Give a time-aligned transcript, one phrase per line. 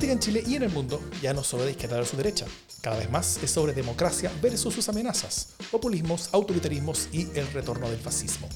[0.00, 2.46] política en Chile y en el mundo ya no solo de izquierda versus derecha.
[2.80, 7.98] Cada vez más es sobre democracia versus sus amenazas, populismos, autoritarismos y el retorno del
[7.98, 8.48] fascismo.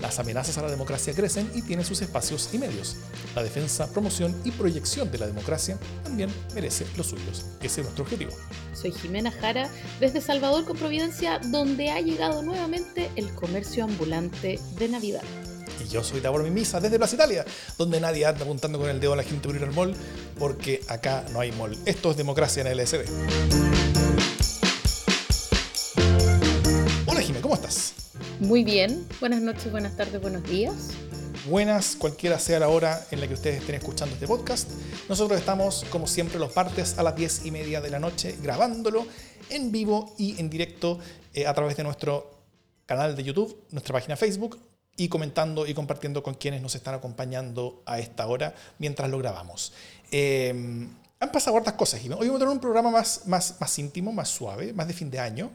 [0.00, 2.96] Las amenazas a la democracia crecen y tienen sus espacios y medios.
[3.36, 7.46] La defensa, promoción y proyección de la democracia también merece los suyos.
[7.60, 8.32] Ese es nuestro objetivo.
[8.74, 9.70] Soy Jimena Jara
[10.00, 15.22] desde Salvador con Providencia, donde ha llegado nuevamente el comercio ambulante de Navidad.
[15.80, 17.44] Y yo soy Davor Mimisa desde Plaza Italia,
[17.78, 19.94] donde nadie anda apuntando con el dedo a la gente por ir al mall,
[20.38, 21.76] porque acá no hay mall.
[21.86, 23.04] Esto es democracia en el LSD.
[27.06, 27.94] Hola Jimé, ¿cómo estás?
[28.40, 29.06] Muy bien.
[29.20, 30.90] Buenas noches, buenas tardes, buenos días.
[31.46, 34.70] Buenas, cualquiera sea la hora en la que ustedes estén escuchando este podcast.
[35.08, 39.06] Nosotros estamos, como siempre, los martes a las 10 y media de la noche grabándolo
[39.50, 41.00] en vivo y en directo
[41.34, 42.44] eh, a través de nuestro
[42.86, 44.58] canal de YouTube, nuestra página Facebook,
[44.96, 49.72] y comentando y compartiendo con quienes nos están acompañando a esta hora mientras lo grabamos.
[50.10, 50.50] Eh,
[51.18, 54.28] han pasado hartas cosas, Hoy vamos a tener un programa más, más, más íntimo, más
[54.28, 55.50] suave, más de fin de año.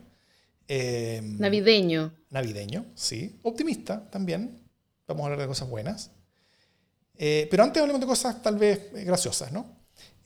[0.67, 2.13] Eh, navideño.
[2.29, 3.39] Navideño, sí.
[3.43, 4.61] Optimista también.
[5.07, 6.11] Vamos a hablar de cosas buenas.
[7.15, 9.77] Eh, pero antes hablemos de cosas tal vez graciosas, ¿no?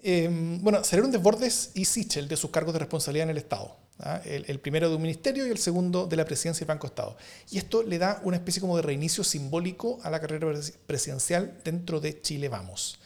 [0.03, 3.77] bueno, salieron Desbordes y Sichel de sus cargos de responsabilidad en el Estado.
[4.01, 4.21] ¿Ah?
[4.25, 7.17] el, primero de un ministerio y el segundo de la presidencia del Banco Estado.
[7.49, 10.51] Y esto le da una especie como de reinicio simbólico a la carrera
[10.85, 12.99] presidencial dentro de Chile Vamos.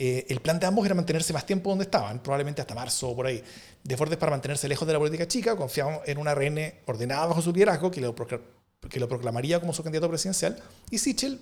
[0.00, 3.16] Eh, el plan de ambos era mantenerse más tiempo donde estaban, probablemente hasta marzo o
[3.16, 3.42] por ahí.
[3.82, 7.52] Desbordes para mantenerse lejos de la política chica, confiaban en una RN ordenada bajo su
[7.52, 10.56] liderazgo que lo, que lo proclamaría como su candidato presidencial.
[10.90, 11.40] Y Sichel,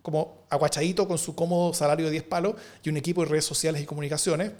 [0.00, 3.82] como aguachadito con su cómodo salario de 10 palos y un equipo de redes sociales
[3.82, 4.52] y comunicaciones,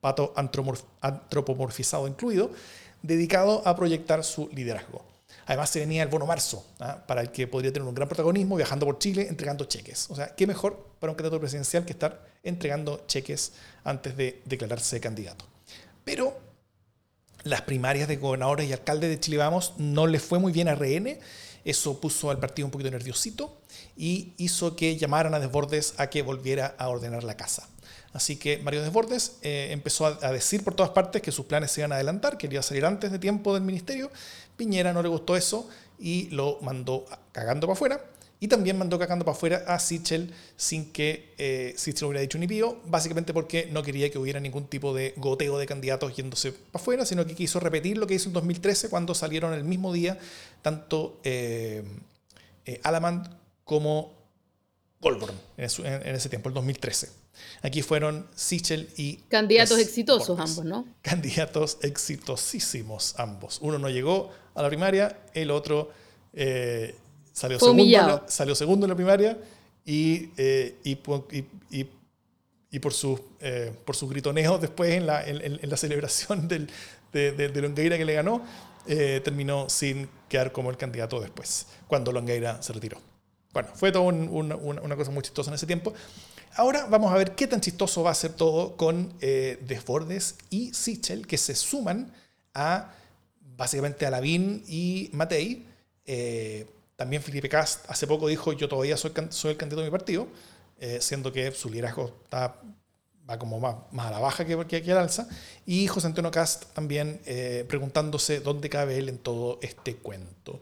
[0.00, 2.50] pato antropomorfizado incluido,
[3.02, 5.04] dedicado a proyectar su liderazgo.
[5.46, 7.04] Además se venía el bono marzo, ¿ah?
[7.06, 10.10] para el que podría tener un gran protagonismo viajando por Chile entregando cheques.
[10.10, 15.00] O sea, ¿qué mejor para un candidato presidencial que estar entregando cheques antes de declararse
[15.00, 15.46] candidato?
[16.04, 16.38] Pero
[17.44, 20.74] las primarias de gobernadores y alcaldes de Chile Vamos no le fue muy bien a
[20.74, 21.18] RN.
[21.64, 23.58] Eso puso al partido un poquito nerviosito
[23.96, 27.68] y hizo que llamaran a Desbordes a que volviera a ordenar la casa.
[28.12, 31.80] Así que Mario Desbordes eh, empezó a, decir por todas partes que sus planes se
[31.82, 34.10] iban a adelantar, que iba a salir antes de tiempo del ministerio.
[34.56, 38.04] Piñera no le gustó eso y lo mandó cagando para afuera.
[38.40, 42.46] Y también mandó cagando para afuera a Sichel sin que eh, Sichel hubiera dicho ni
[42.46, 46.80] pío, básicamente porque no quería que hubiera ningún tipo de goteo de candidatos yéndose para
[46.80, 50.18] afuera, sino que quiso repetir lo que hizo en 2013 cuando salieron el mismo día
[50.62, 51.82] tanto eh,
[52.64, 53.28] eh Alamand
[53.64, 54.14] como
[55.00, 57.27] Goldborn en, en ese tiempo, el 2013.
[57.62, 59.16] Aquí fueron Sichel y...
[59.28, 60.86] Candidatos exitosos ambos, ¿no?
[61.02, 63.58] Candidatos exitosísimos ambos.
[63.60, 65.90] Uno no llegó a la primaria, el otro
[66.32, 66.94] eh,
[67.32, 69.38] salió, segundo en la, salió segundo en la primaria
[69.84, 70.98] y, eh, y,
[72.70, 76.68] y, por, su, eh, por sus gritoneos después en la, en, la celebración del,
[77.12, 78.42] de, de, Longueira que le ganó,
[78.86, 82.98] terminó sin quedar como el candidato después, cuando Longueira se retiró.
[83.52, 85.94] Bueno, fue toda una cosa muy chistosa en ese tiempo.
[86.58, 90.74] Ahora vamos a ver qué tan chistoso va a ser todo con eh, Desbordes y
[90.74, 92.12] Sichel, que se suman
[92.52, 92.92] a
[93.56, 95.64] básicamente a Lavín y Matei.
[96.04, 96.66] Eh,
[96.96, 100.26] también Felipe Cast hace poco dijo, yo todavía soy, el candidato de mi partido,
[100.80, 102.60] eh, siendo que su liderazgo está,
[103.28, 103.76] va como más,
[104.06, 105.28] a la baja que, que, al alza.
[105.64, 107.20] Y José Antonio Cast también
[107.68, 110.60] preguntándose dónde cabe él en todo este cuento.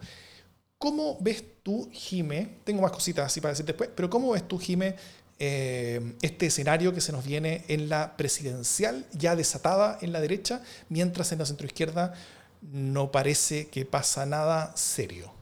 [0.79, 2.59] ¿Cómo ves tú, Jime?
[2.65, 4.95] Tengo más cositas así para decir después, pero ¿cómo ves tú, Jime,
[5.39, 10.63] eh, este escenario que se nos viene en la presidencial, ya desatada en la derecha,
[10.89, 12.15] mientras en la centroizquierda
[12.63, 15.33] no parece que pasa nada serio.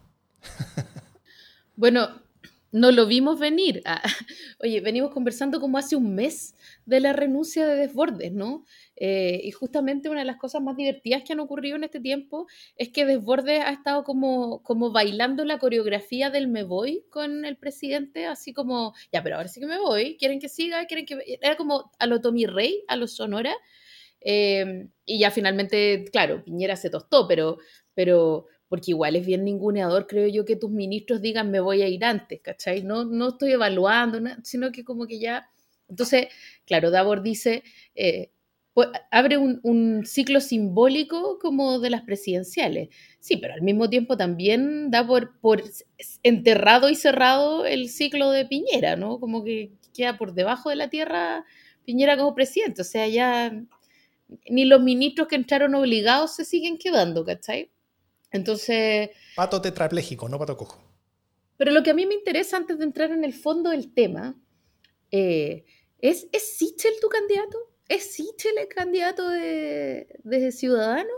[1.77, 2.23] bueno,
[2.73, 3.83] no lo vimos venir.
[3.87, 4.03] Ah,
[4.61, 6.55] oye, venimos conversando como hace un mes
[6.87, 8.65] de la renuncia de Desbordes, ¿no?
[8.97, 12.47] Eh, y justamente una de las cosas más divertidas que han ocurrido en este tiempo
[12.77, 17.57] es que Desbordes ha estado como, como bailando la coreografía del me voy con el
[17.57, 21.39] presidente, así como, ya, pero ahora sí que me voy, quieren que siga, quieren que...
[21.41, 23.55] Era como a lo Tommy Rey, a lo Sonora.
[24.21, 27.59] Eh, y ya finalmente, claro, Piñera se tostó, pero,
[27.95, 31.89] pero porque igual es bien ninguneador, creo yo, que tus ministros digan me voy a
[31.89, 32.83] ir antes, ¿cachai?
[32.83, 35.51] No, no estoy evaluando, sino que como que ya...
[35.89, 36.29] Entonces,
[36.65, 37.63] claro, Davor dice,
[37.95, 38.31] eh,
[38.75, 42.89] pues, abre un, ciclo simbólico como de las presidenciales.
[43.21, 45.63] Sí, pero al mismo tiempo también da por, por
[46.23, 49.21] enterrado y cerrado el ciclo de Piñera, ¿no?
[49.21, 51.45] Como que queda por debajo de la tierra
[51.85, 52.83] Piñera como presidente.
[52.83, 53.65] O sea, ya
[54.51, 57.71] ni los ministros que entraron obligados se siguen quedando, ¿cachai?
[58.33, 59.11] Entonces...
[59.37, 60.83] Pato tetrapléjico, no pato cojo.
[61.57, 64.37] Pero lo que a mí me interesa antes de entrar en el fondo del tema,
[65.13, 65.65] eh,
[66.05, 67.57] ¿Es, ¿Es Sichel tu candidato?
[67.89, 71.13] ¿Es Sichel el candidato de, de Ciudadanos?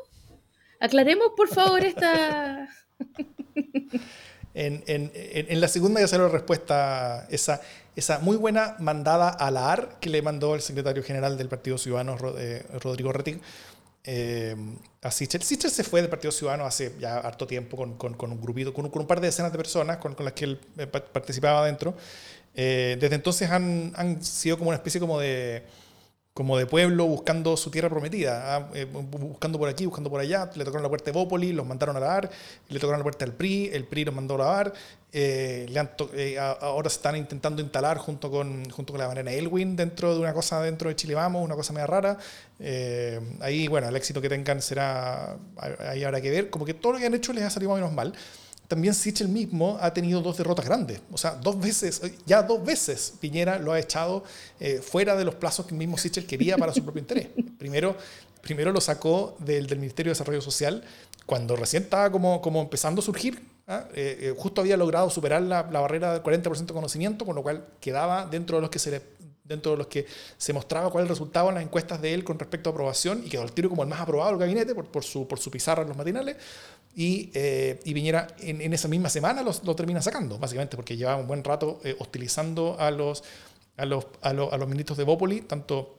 [0.80, 2.68] Aclaremos, por favor, esta...
[4.54, 7.60] en, en, en, la segunda ya salió la respuesta, esa,
[7.94, 11.78] esa muy buena mandada a la AR que le mandó el secretario general del Partido
[11.78, 13.40] Ciudadano, eh, Rodrigo Rettig,
[14.08, 14.54] eh,
[15.02, 15.42] a Sichel.
[15.42, 18.88] Se fue del Partido Ciudadano hace ya harto tiempo con, con, con un grupito, con
[18.88, 21.96] con un, par de decenas de personas con, las que él eh, participaba adentro.
[22.54, 25.64] Eh, desde entonces han, han, sido como una especie como de
[26.36, 28.68] como de pueblo buscando su tierra prometida, ¿ah?
[28.74, 30.50] eh, buscando por aquí, buscando por allá.
[30.54, 32.30] Le tocaron la puerta de Bópoli, los mandaron a lavar,
[32.68, 34.74] le tocaron la puerta al PRI, el PRI los mandó a lavar.
[35.14, 39.76] Eh, le eh, ahora se están intentando instalar junto con, junto con la Mariana Elwin
[39.76, 42.18] dentro de una cosa dentro de Chile Vamos, una cosa media rara.
[43.40, 45.38] ahí, bueno, el éxito que tengan será,
[45.88, 46.50] ahí habrá que ver.
[46.50, 48.12] Como que todo lo que han hecho les ha salido menos mal
[48.68, 51.00] también Sichel mismo ha tenido dos derrotas grandes.
[51.12, 54.24] O sea, dos veces, ya dos veces Piñera lo ha echado
[54.60, 57.28] eh, fuera de los plazos que mismo Sichel quería para su propio interés.
[57.58, 57.96] Primero,
[58.42, 60.82] primero lo sacó del, del, Ministerio de Desarrollo Social
[61.26, 63.42] cuando recién estaba como, como empezando a surgir.
[63.66, 63.84] ¿ah?
[63.94, 67.42] Eh, eh, justo había logrado superar la, la barrera del 40% de conocimiento, con lo
[67.42, 69.02] cual quedaba dentro de los que se le
[69.46, 70.06] dentro de los que
[70.36, 73.28] se mostraba cuál el resultado en las encuestas de él con respecto a aprobación y
[73.28, 75.82] quedó al tiro como el más aprobado del gabinete por, por, su, por su pizarra
[75.82, 76.36] en los matinales
[76.94, 80.96] y, eh, y Piñera en, en, esa misma semana lo, lo, termina sacando, básicamente porque
[80.96, 83.22] llevaba un buen rato eh, hostilizando a los,
[83.76, 85.98] a, los, a, los, a los ministros de Bópoli, tanto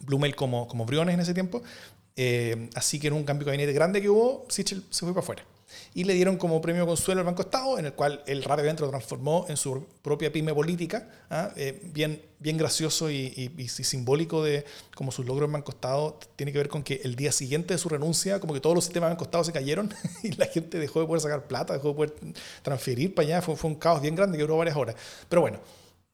[0.00, 1.62] Blumel como, como Briones en ese tiempo.
[2.16, 5.20] Eh, así que en un cambio de gabinete grande que hubo, Sichel se fue para
[5.20, 5.44] afuera
[5.94, 8.90] y le dieron como premio consuelo al Banco Estado, en el cual él rápidamente lo
[8.90, 11.50] transformó en su propia pyme política, ¿ah?
[11.56, 14.64] eh, bien, bien gracioso y, simbólico de
[14.94, 17.78] como su logro en Banco Estado tiene que ver con que el día siguiente de
[17.78, 19.92] su renuncia, como que todos los sistemas de Banco Estado se cayeron
[20.22, 22.14] y la gente dejó de poder sacar plata, dejó de poder
[22.62, 24.96] transferir para allá, fue, fue un caos bien grande que duró varias horas.
[25.28, 25.60] Pero bueno,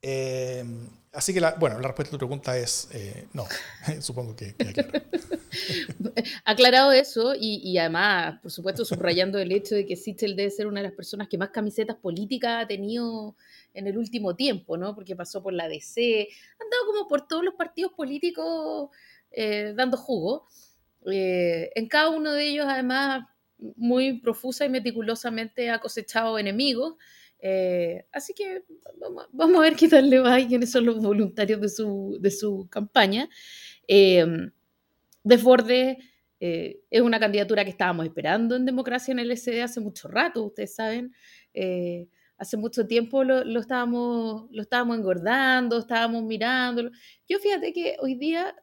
[0.02, 0.64] eh,
[1.12, 3.46] Así que, la, bueno, la respuesta a tu pregunta es eh, no,
[4.00, 4.54] supongo que,
[6.44, 10.80] Aclarado eso, y, además, por supuesto, subrayando el hecho de que Sichel debe ser una
[10.80, 13.36] de las personas que más camisetas políticas ha tenido
[13.74, 14.94] en el último tiempo, ¿no?
[14.94, 16.28] Porque pasó por la DC,
[16.58, 18.90] ha andado como por todos los partidos políticos
[19.30, 20.46] eh, dando jugo.
[21.10, 23.26] Eh, en cada uno de ellos, además,
[23.76, 26.94] muy profusa y meticulosamente ha cosechado enemigos.
[27.44, 28.62] Eh, así que
[29.32, 32.30] vamos, a ver qué tal le va y quiénes son los voluntarios de su, de
[32.30, 33.28] su campaña.
[33.88, 34.24] Eh,
[36.44, 40.44] eh, es una candidatura que estábamos esperando en democracia en el SD hace mucho rato,
[40.44, 41.12] ustedes saben.
[41.52, 42.08] Eh,
[42.38, 46.90] hace mucho tiempo lo, lo, estábamos, lo estábamos engordando, estábamos mirándolo.
[47.28, 48.56] Yo fíjate que hoy día...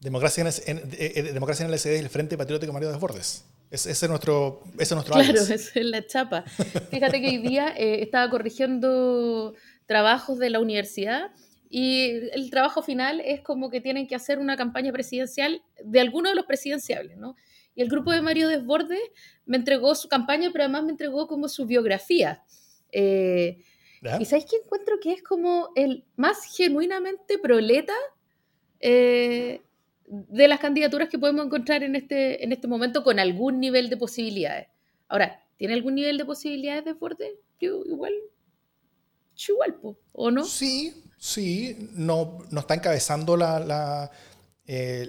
[0.00, 3.44] Democracia, en, en, democracia en el SD es el Frente Patriótico Mario Desbordes.
[3.72, 6.42] Ese es nuestro, ese es nuestro Claro, esa es la chapa.
[6.90, 9.54] Fíjate que hoy día eh, estaba corrigiendo
[9.86, 11.30] trabajos de la universidad
[11.70, 16.28] y el trabajo final es como que tienen que hacer una campaña presidencial de alguno
[16.28, 17.34] de los presidenciables, ¿no?
[17.74, 19.00] Y el grupo de Mario Desbordes
[19.46, 22.42] me entregó su campaña, pero además me entregó como su biografía.
[22.90, 23.56] Eh,
[24.20, 27.94] ¿Y sabéis que encuentro que es como el más genuinamente proleta
[28.80, 29.62] eh,
[30.12, 33.96] de las candidaturas que podemos encontrar en este, en este momento con algún nivel de
[33.96, 34.68] posibilidades.
[35.08, 37.38] Ahora, ¿tiene algún nivel de posibilidades de fuerte?
[37.58, 38.12] Yo igual,
[39.48, 39.78] igual,
[40.12, 40.44] ¿o no?
[40.44, 44.10] Sí, sí, no, no está encabezando la, la,
[44.66, 45.08] eh,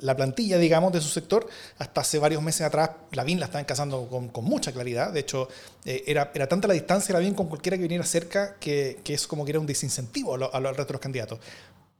[0.00, 1.46] la, plantilla, digamos, de su sector.
[1.76, 5.12] Hasta hace varios meses atrás, la BIN la está encabezando con, con, mucha claridad.
[5.12, 5.46] De hecho,
[5.84, 9.00] eh, era, era tanta la distancia de la BIN con cualquiera que viniera cerca que,
[9.04, 11.38] que es como que era un desincentivo a, lo, a los resto de los candidatos.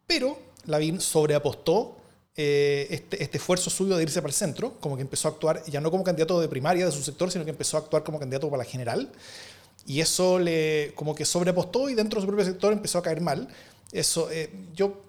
[0.06, 1.96] Pero Lavín sobreapostó
[2.36, 5.62] eh, este, este, esfuerzo suyo de irse para el centro, como que empezó a actuar
[5.66, 8.18] ya no como candidato de primaria de su sector, sino que empezó a actuar como
[8.18, 9.10] candidato para la general.
[9.84, 13.20] Y eso le como que sobreapostó y dentro de su propio sector empezó a caer
[13.20, 13.48] mal.
[13.92, 15.02] Eso, eh, yo,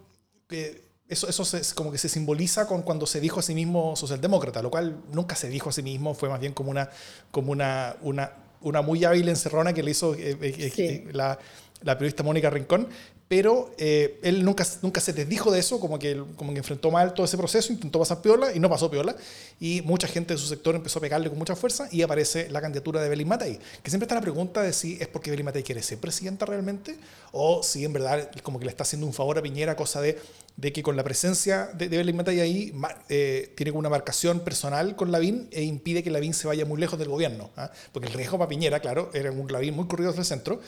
[0.49, 3.95] eh, eso, eso se, como que se simboliza con cuando se dijo a sí mismo
[3.95, 6.89] socialdemócrata, lo cual nunca se dijo a sí mismo, fue más bien como una,
[7.29, 11.03] como una, una, una muy hábil encerrona que le hizo sí.
[11.11, 11.37] la,
[11.83, 12.89] la periodista Mónica Rincón,
[13.31, 17.13] pero eh, él nunca, nunca se desdijo de eso, como que, como que enfrentó mal
[17.13, 19.15] todo ese proceso, intentó pasar piola y no pasó piola,
[19.57, 22.59] y mucha gente de su sector empezó a pegarle con mucha fuerza y aparece la
[22.59, 25.63] candidatura de Belín Matei, que siempre está la pregunta de si es porque Belín Matei
[25.63, 26.97] quiere ser presidenta realmente
[27.31, 30.19] o si en verdad como que le está haciendo un favor a Piñera, cosa de,
[30.61, 32.71] de que con la presencia de, de Matei ahí
[33.09, 36.99] eh, tiene una marcación personal con Lavín e impide que Lavín se vaya muy lejos
[36.99, 37.71] del gobierno, ¿ah?
[37.91, 40.61] porque el riesgo para Piñera, claro, era un Lavín muy corrido hacia el centro,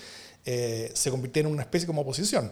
[0.45, 2.51] eh, se convirtió en una especie como oposición.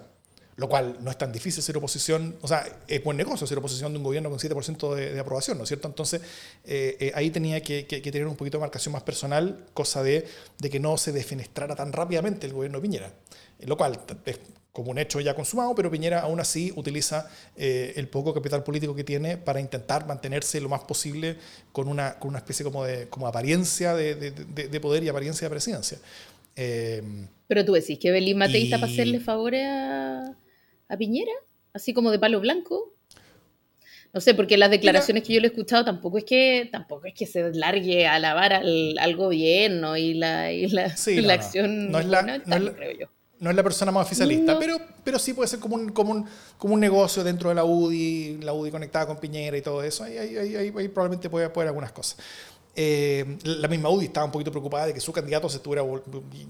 [0.58, 3.94] Lo cual no es tan difícil ser oposición, o sea, es buen negocio ser oposición
[3.94, 5.88] de un gobierno con 7% de, de, aprobación, ¿no es cierto?
[5.88, 6.22] Entonces,
[6.66, 10.28] eh, eh, ahí tenía que, tener un poquito de marcación más personal, cosa de,
[10.60, 13.14] que no se defenestrara tan rápidamente el gobierno de Piñera.
[13.62, 14.00] lo cual
[14.72, 18.96] como un hecho ya consumado, pero Piñera aún así utiliza eh, el poco capital político
[18.96, 21.36] que tiene para intentar mantenerse lo más posible
[21.72, 25.50] con una, con una especie como de como apariencia de, de, poder y apariencia de
[25.50, 25.98] presidencia.
[26.56, 27.04] Eh,
[27.48, 30.36] pero tú decís que Belín Matei está para hacerle favores a,
[30.88, 31.34] a, Piñera,
[31.74, 32.94] así como de palo blanco.
[34.14, 37.14] No sé, porque las declaraciones que yo le he escuchado tampoco es que tampoco es
[37.14, 41.92] que se largue a alabar al, al gobierno y la, y la, la acción.
[41.92, 45.48] No, es la, creo yo no es la persona más oficialista, pero, pero sí puede
[45.48, 46.28] ser como un, como, un,
[46.60, 50.04] como un negocio dentro de la UDI, la UDI conectada con Piñera y todo eso.
[50.04, 52.18] Ahí, ahí, ahí, probablemente puede haber algunas cosas.
[52.76, 55.84] Eh, la misma UDI estaba un poquito preocupada de que su candidato se estuviera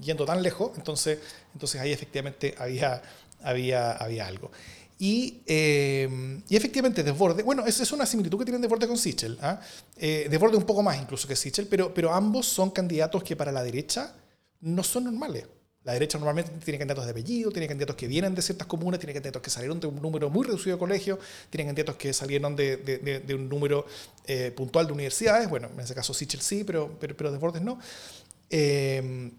[0.02, 1.18] yendo tan lejos, entonces,
[1.54, 3.00] entonces ahí efectivamente había,
[3.42, 4.50] había, había algo.
[4.98, 9.38] Y, eh, y, efectivamente, Desborde, bueno, esa es una similitud que tienen Desborde con Sichel.
[9.40, 9.58] ¿ah?
[9.96, 13.50] Eh, Desborde un poco más incluso que Sichel, pero, pero ambos son candidatos que para
[13.50, 14.14] la derecha
[14.60, 15.46] no son normales.
[15.84, 19.12] La derecha normalmente tiene candidatos de apellido, tiene candidatos que vienen de ciertas comunas, tiene
[19.12, 21.18] candidatos que salieron de un número muy reducido de colegios,
[21.50, 23.86] tiene candidatos que salieron de, de, un número
[24.26, 25.48] eh, puntual de universidades.
[25.48, 27.78] Bueno, en ese caso Sichel sí, pero, pero, pero Desbordes no.
[28.48, 29.32] Eh,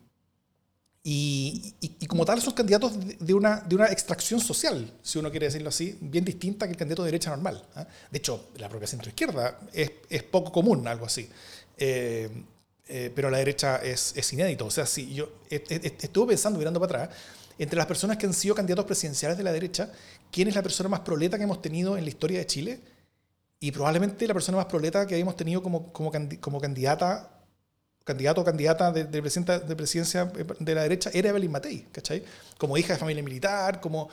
[1.05, 5.47] y, y, como tal son candidatos de una, de una extracción social, si uno quiere
[5.47, 7.61] decirlo así, bien distinta que el candidato de derecha normal.
[7.75, 7.85] ¿ah?
[8.09, 11.27] De hecho, la propia centroizquierda es, es poco común algo así.
[11.75, 12.29] Eh,
[12.87, 14.65] eh, pero la derecha es, es, inédito.
[14.65, 17.17] O sea, si yo estuve pensando, mirando para atrás,
[17.57, 19.91] entre las personas que han sido candidatos presidenciales de la derecha,
[20.31, 22.79] ¿quién es la persona más proleta que hemos tenido en la historia de Chile?
[23.59, 26.11] Y probablemente la persona más proleta que habíamos tenido como, como,
[26.41, 27.29] como candidata
[28.03, 32.23] candidato o candidata de, de, de, presidencia de la derecha era Evelyn Matei, ¿cachai?
[32.57, 34.09] Como hija de familia militar, como,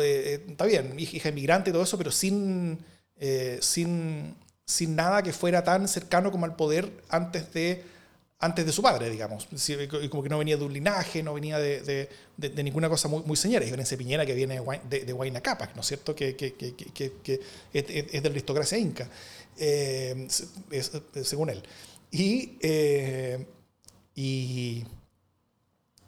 [0.00, 2.78] eh, está bien, hija inmigrante y todo eso, pero sin,
[3.16, 7.84] eh, sin, sin nada que fuera tan cercano como al poder antes de
[8.42, 9.46] antes de su padre, digamos.
[10.10, 13.36] Como que no venía de un linaje, no venía de, de, ninguna cosa muy, muy
[13.36, 13.64] señera.
[13.64, 16.12] Es Piñera que viene de, de Huayna Capac, ¿no es cierto?
[16.14, 16.74] Que, que, que,
[17.22, 17.40] que
[17.72, 19.08] es, de la aristocracia inca,
[19.56, 20.26] eh,
[21.22, 21.62] según él.
[22.10, 23.46] Y, eh,
[24.16, 24.84] y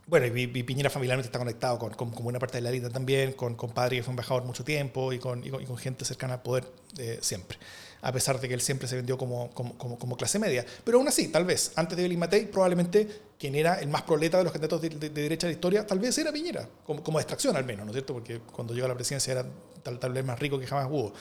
[0.08, 3.34] bueno, y, Piñera familiarmente está conectado con, con, con, buena parte de la élite también,
[3.34, 6.42] con, con padre que fue embajador mucho tiempo y con, y con, gente cercana al
[6.42, 6.64] poder
[6.98, 7.58] eh, siempre
[8.04, 10.64] a pesar de que él siempre se vendió como, como, como, clase media.
[10.84, 13.08] Pero aún así, tal vez, antes de Billy Matei, probablemente
[13.38, 16.16] quien era el más proleta de los candidatos de, derecha de la historia, tal vez
[16.18, 18.12] era Piñera, como, como extracción al menos, ¿no es cierto?
[18.12, 19.46] Porque cuando llegó a la presidencia era
[19.82, 21.14] tal, tal vez más rico que jamás hubo.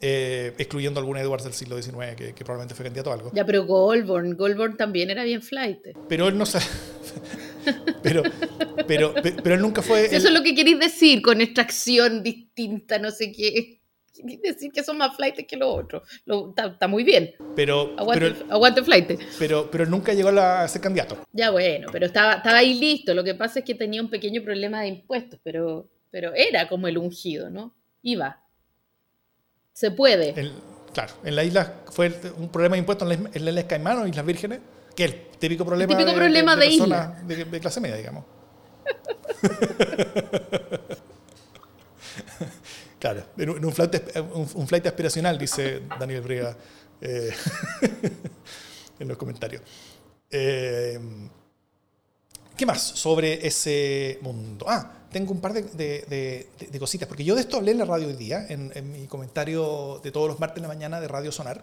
[0.00, 3.30] Eh, excluyendo a algún Edwards del siglo XIX que, que, probablemente fue candidato a algo.
[3.34, 5.78] Ya, pero Goldborn, Goldborn también era bien flight.
[6.08, 6.64] Pero él no sabe.
[8.02, 8.22] pero,
[8.86, 10.06] pero, pero, él nunca fue.
[10.06, 13.82] Eso es lo que queréis decir con extracción distinta, no sé qué
[14.42, 16.02] decir que son más flight que los otros.
[16.56, 17.32] Está muy bien.
[17.56, 19.20] Pero, aguante, flight.
[19.38, 21.18] Pero, pero nunca llegó a ser candidato.
[21.32, 23.14] Ya bueno, pero estaba, estaba ahí listo.
[23.14, 26.88] Lo que pasa es que tenía un pequeño problema de impuestos, pero, pero era como
[26.88, 27.74] el ungido, ¿no?
[28.02, 28.42] Iba.
[29.72, 30.32] Se puede.
[30.92, 34.26] claro, en la isla fue un problema de impuestos en las Islas Caimán y Islas
[34.26, 34.60] Vírgenes,
[34.94, 38.24] que es el típico problema, típico de, problema de, de, de clase media, digamos.
[43.04, 46.56] Claro, un flight, un, flight aspiracional, dice Daniel Brega
[47.02, 47.30] eh,
[48.98, 49.60] en los comentarios.
[50.30, 50.98] Eh,
[52.56, 54.64] ¿Qué más sobre ese mundo?
[54.66, 58.14] Ah, tengo un par de, cositas, porque yo de esto hablé en la radio hoy
[58.14, 61.62] día, en, en mi comentario de todos los martes de la mañana de Radio Sonar.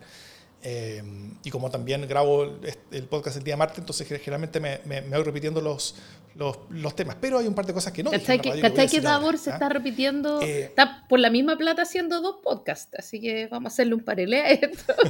[0.63, 1.01] Eh,
[1.43, 2.43] y como también grabo
[2.91, 5.95] el, podcast el día martes, entonces generalmente me, me, voy repitiendo los,
[6.35, 7.17] los, los, temas.
[7.19, 8.11] Pero hay un par de cosas que no.
[8.11, 9.53] ¿Cachai que, que Davor se ¿ah?
[9.53, 10.39] está repitiendo?
[10.41, 14.01] Eh, está por la misma plata haciendo dos podcasts, así que vamos a hacerle un
[14.01, 14.93] parelé a esto.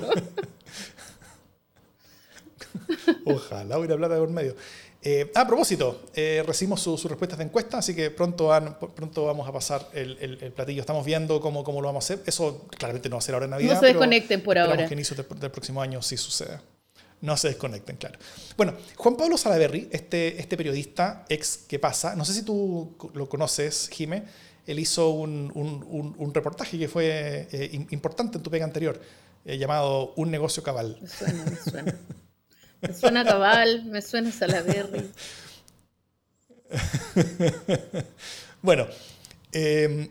[3.25, 4.55] Ojalá hubiera plata por medio.
[5.03, 8.51] Eh, a propósito, eh, recibimos sus respuestas de encuesta, así que pronto,
[8.95, 10.81] pronto vamos a pasar el, el, platillo.
[10.81, 12.23] Estamos viendo cómo, cómo, lo vamos a hacer.
[12.27, 13.73] Eso claramente no va a ser ahora en Navidad.
[13.75, 14.87] No se desconecten por ahora.
[14.87, 16.61] que inicio del, próximo año sí suceda.
[17.19, 18.19] No se desconecten, claro.
[18.55, 23.27] Bueno, Juan Pablo Salaberry, este, este periodista ex que pasa, no sé si tú lo
[23.27, 24.23] conoces, Jime,
[24.67, 28.99] él hizo un, un, un, reportaje que fue eh, importante en tu pega anterior,
[29.45, 30.97] llamado Un negocio cabal.
[31.01, 31.99] Me suena, me suena.
[32.81, 35.11] Me suena Cabal, me suena Salaberry.
[38.61, 38.87] bueno,
[39.51, 40.09] em,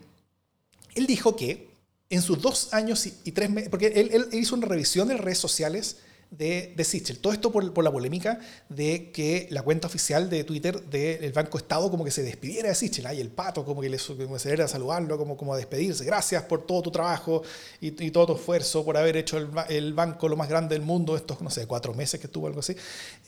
[0.95, 1.69] él dijo que
[2.09, 5.37] en sus dos años y, tres meses, porque él, hizo una revisión de las redes
[5.37, 5.97] sociales
[6.31, 7.19] de, de Sichel.
[7.19, 11.57] Todo esto por, por, la polémica de que la cuenta oficial de Twitter del Banco
[11.57, 13.05] Estado como que se despidiera de Sichel.
[13.05, 16.05] Hay el pato como que le como a saludarlo, como, como a despedirse.
[16.05, 17.43] Gracias por todo tu trabajo
[17.79, 21.15] y, todo tu esfuerzo por haber hecho el, el, banco lo más grande del mundo
[21.15, 22.75] estos, no sé, cuatro meses que estuvo, algo así.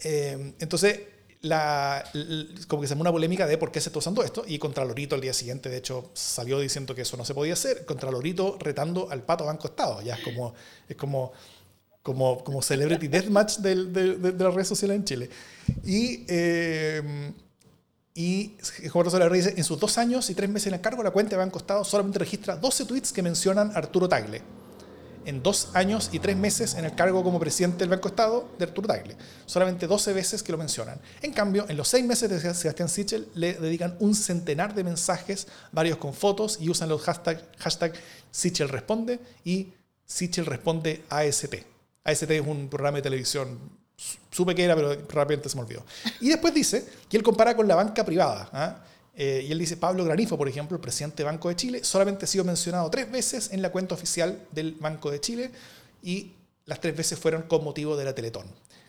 [0.04, 1.00] Eh, entonces,
[1.44, 2.10] la,
[2.70, 4.86] como que se armó una polémica de por qué se está usando esto, y contra
[4.86, 8.10] Lorito al día siguiente, de hecho, salió diciendo que eso no se podía hacer, contra
[8.10, 10.54] Lorito retando al pato Banco Estado, ya es como,
[10.88, 11.34] es como,
[12.04, 15.30] como, como celebrity deathmatch de, de, de, las redes sociales en Chile.
[15.84, 17.34] Y, eh,
[18.14, 18.56] y
[18.92, 21.32] Juan Rosario dice, en sus dos años y tres meses en el cargo, la cuenta
[21.32, 24.42] de Banco Estado solamente registra 12 tweets que mencionan a Arturo Tagle
[25.26, 28.66] en dos años y tres meses en el cargo como presidente del Banco Estado de
[28.66, 29.16] Arturo Tagle.
[29.46, 31.00] Solamente 12 veces que lo mencionan.
[31.22, 35.48] En cambio, en los seis meses de Sebastián Sichel le dedican un centenar de mensajes,
[35.72, 37.94] varios con fotos, y usan los hashtags hashtag
[38.32, 39.74] Sichel responde y
[40.06, 41.73] Sichel responde AST.
[42.04, 43.58] AST es un programa de televisión,
[44.32, 45.86] supe que era, pero rápidamente se me olvidó.
[46.20, 48.50] Y después dice que él compara con la banca privada.
[48.52, 48.84] ¿ah?
[49.16, 52.28] Eh, y él dice, Pablo Granifo, por ejemplo, presidente del Banco de Chile, solamente ha
[52.28, 55.52] sido mencionado tres veces en la cuenta oficial del Banco de Chile
[56.02, 56.34] y
[56.66, 58.48] las tres veces fueron con motivo de la Teletón.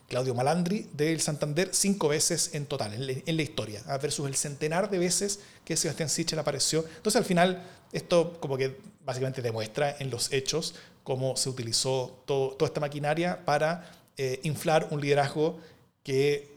[0.08, 2.92] Claudio Malandri del Santander cinco veces en total,
[3.26, 6.84] en, la historia, versus el centenar de veces que Sebastián Sichel apareció.
[6.96, 12.66] Entonces al final esto como que básicamente demuestra en los hechos cómo se utilizó toda
[12.66, 15.60] esta maquinaria para eh, inflar un liderazgo
[16.02, 16.52] que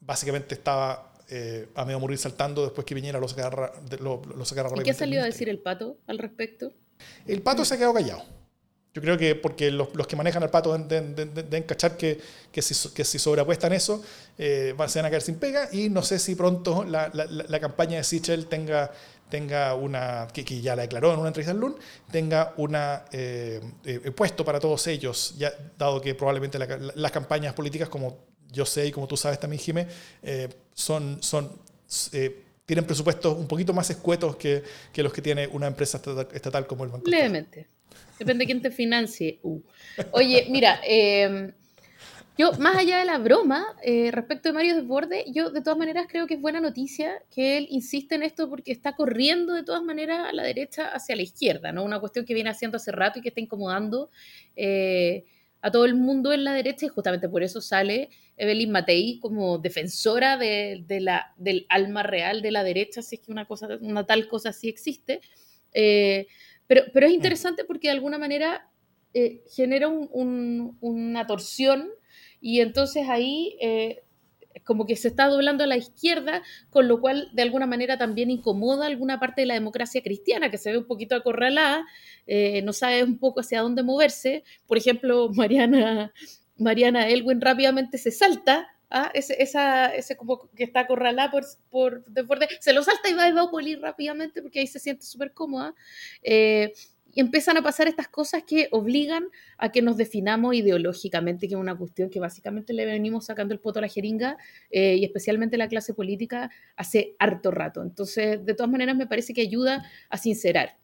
[0.00, 4.70] básicamente estaba eh, a medio morir saltando después que Piñera lo sacara, lo, lo sacara
[4.76, 6.72] ¿Y qué salió a decir el pato al respecto?
[7.26, 8.22] El pato se ha quedado callado.
[8.94, 12.18] Yo creo que porque los, los que manejan al pato deben, cachar que,
[12.50, 14.02] que, si, que si sobreapuestan eso,
[14.38, 15.68] eh, se van a caer sin pega.
[15.70, 18.90] Y no sé si pronto la, la, la campaña de Sichel tenga,
[19.28, 21.76] tenga una, que, ya la declaró en una entrevista al LUN,
[22.10, 27.88] tenga una eh, eh, puesto para todos ellos, ya, dado que probablemente las campañas políticas
[27.88, 29.86] como yo sé y como tú sabes también, Jimé,
[30.22, 31.50] eh, son, son,
[32.12, 36.00] eh, tienen presupuestos un poquito más escuetos que, que, los que tiene una empresa
[36.32, 37.66] estatal como el Banco Levemente.
[38.18, 39.38] Depende de quién te financie.
[39.42, 39.60] Uh.
[40.12, 41.52] Oye, mira, em,
[42.38, 46.06] yo, más allá de la broma, eh, respecto de Mario Desborde, yo de todas maneras
[46.08, 49.82] creo que es buena noticia que él insiste en esto porque está corriendo de todas
[49.82, 51.84] maneras a la derecha hacia la izquierda, ¿no?
[51.84, 54.10] Una cuestión que viene haciendo hace rato y que está incomodando
[55.60, 59.58] a todo el mundo en la derecha y justamente por eso sale Evelyn Matei como
[59.58, 64.06] defensora de, la, del alma real de la derecha, si es que una, cosa, una
[64.06, 65.20] tal cosa sí existe.
[65.72, 66.26] Eh,
[66.66, 68.70] pero, pero es interesante porque de alguna manera
[69.14, 71.90] eh, genera una torsión
[72.40, 74.02] y entonces ahí eh,
[74.64, 78.30] como que se está doblando a la izquierda, con lo cual de alguna manera también
[78.30, 81.86] incomoda alguna parte de la democracia cristiana, que se ve un poquito acorralada,
[82.26, 84.44] eh, no sabe un poco hacia dónde moverse.
[84.66, 86.12] Por ejemplo, Mariana,
[86.56, 89.10] Mariana Elwin rápidamente se salta ¿Ah?
[89.12, 93.24] Ese, esa, ese como que está acorralada por, por borde, se lo salta y va
[93.24, 95.74] a Evópoli rápidamente porque ahí se siente súper cómoda.
[96.22, 96.72] Eh,
[97.20, 101.76] empiezan a pasar estas cosas que obligan a que nos definamos ideológicamente, que es una
[101.76, 104.36] cuestión que básicamente le venimos sacando el poto a la jeringa
[104.70, 107.82] eh, y especialmente la clase política hace harto rato.
[107.82, 110.78] Entonces, de todas maneras, me parece que ayuda a sincerar.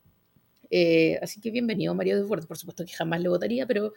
[0.71, 2.47] Eh, así que bienvenido, Mario Desbordes.
[2.47, 3.93] Por supuesto que jamás le votaría, pero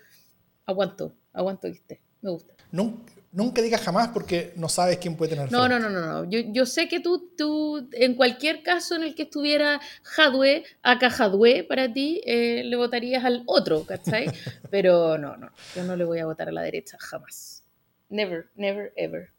[0.66, 2.02] aguanto, aguanto que.
[2.22, 2.54] Me gusta.
[2.72, 5.52] Nunca, nunca digas jamás porque no sabes quién puede tener.
[5.52, 6.30] No, no, no, no, no.
[6.30, 11.10] Yo, yo, sé que tú, tú, en cualquier caso en el que estuviera Jadwe, acá
[11.10, 14.26] Jadwe para ti, eh, le votarías al otro, ¿cachai?
[14.72, 17.64] Pero no, no, yo no le voy a votar a la derecha jamás.
[18.10, 19.30] Never, never, ever.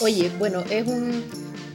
[0.00, 1.24] Oye, bueno, es un,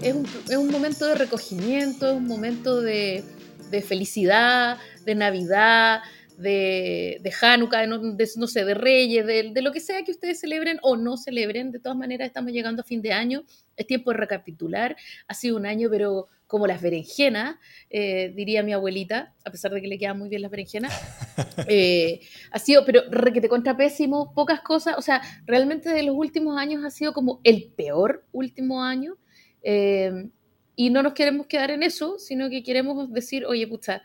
[0.02, 3.24] es un, es un momento de recogimiento, es un momento de
[3.74, 6.02] de felicidad, de Navidad,
[6.38, 10.78] de, de Hanukkah, de, no sé, de Reyes, de, lo que sea que ustedes celebren
[10.84, 11.72] o no celebren.
[11.72, 13.44] De todas maneras, estamos llegando a fin de año.
[13.76, 14.96] Es tiempo de recapitular.
[15.28, 17.56] Ha sido un año, pero como las berenjenas,
[17.90, 20.94] eh, diría mi abuelita, a pesar de que le quedan muy bien las berenjenas.
[21.68, 22.20] Eh,
[22.52, 24.96] ha sido, pero requete contra pésimo, pocas cosas.
[24.98, 29.18] O sea, realmente de los últimos años ha sido como el peor último año.
[29.64, 30.30] Eh,
[30.76, 34.04] y no nos queremos quedar en eso, sino que queremos decir, oye, pucha,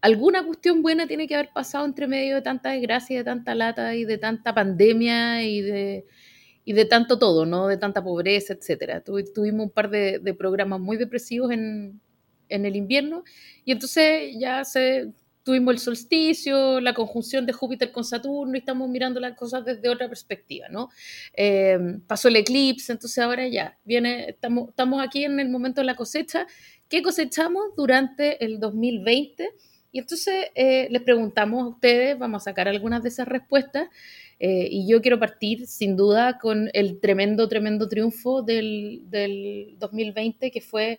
[0.00, 3.94] alguna cuestión buena tiene que haber pasado entre medio de tanta desgracia, de tanta lata
[3.94, 6.06] y de tanta pandemia y de,
[6.64, 7.66] y de tanto todo, ¿no?
[7.66, 9.02] De tanta pobreza, etcétera.
[9.02, 12.00] tuvimos un par de, de programas muy depresivos en,
[12.48, 13.24] en, el invierno
[13.64, 15.12] y entonces ya se,
[15.46, 19.88] tuvimos el solsticio, la conjunción de Júpiter con Saturno y estamos mirando las cosas desde
[19.88, 20.88] otra perspectiva, ¿no?
[21.34, 21.78] Eh,
[22.08, 25.94] pasó el eclipse, entonces ahora ya, viene, estamos, estamos aquí en el momento de la
[25.94, 26.48] cosecha.
[26.88, 29.48] ¿Qué cosechamos durante el 2020?
[29.92, 33.88] Y entonces eh, les preguntamos a ustedes, vamos a sacar algunas de esas respuestas.
[34.40, 40.50] Eh, y yo quiero partir sin duda con el tremendo, tremendo triunfo del, del 2020,
[40.50, 40.98] que fue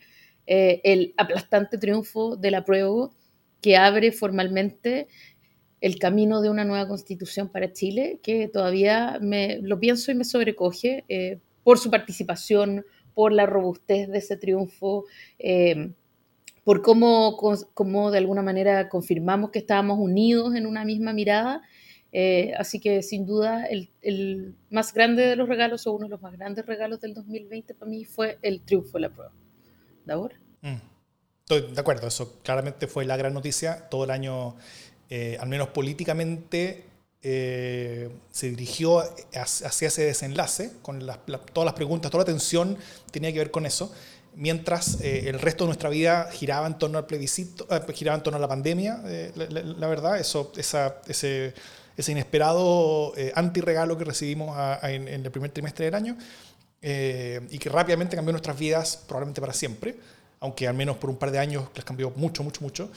[0.50, 3.10] el aplastante triunfo de la prueba
[3.62, 5.08] que abre formalmente
[5.82, 10.26] el camino de una nueva constitución para Chile, que todavía me, lo pienso y me
[10.26, 15.06] sobrecoge eh, por su participación, por la robustez de ese triunfo,
[15.40, 15.92] eh,
[16.64, 17.38] por cómo,
[17.74, 21.62] cómo, de alguna manera confirmamos que estábamos unidos en una misma mirada.
[22.12, 26.12] Eh, así que sin duda el, el, más grande de los regalos o uno de
[26.12, 29.34] los más grandes regalos del 2020 para mí fue el triunfo de la prueba.
[30.06, 30.40] ¿De ahora?
[30.62, 30.97] Mm.
[31.50, 33.88] Estoy de acuerdo, eso claramente fue la gran noticia.
[33.90, 34.58] Todo el año
[35.10, 36.84] eh, al menos políticamente,
[37.22, 39.00] eh, se dirigió
[39.34, 42.78] hacia ese desenlace, con todas las preguntas, toda la atención
[43.12, 43.92] tenía que ver con eso,
[44.36, 48.38] mientras eh, el resto de nuestra vida giraba en torno al plebiscito, giraba en torno
[48.38, 49.02] a la pandemia,
[49.36, 51.54] la, verdad, eso, esa, ese,
[51.96, 56.18] ese, inesperado antirregalo que recibimos en, el primer trimestre del año,
[56.82, 59.96] y que rápidamente cambió nuestras vidas, probablemente para siempre,
[60.40, 62.92] aunque al menos por un par de años les cambió mucho, mucho, mucho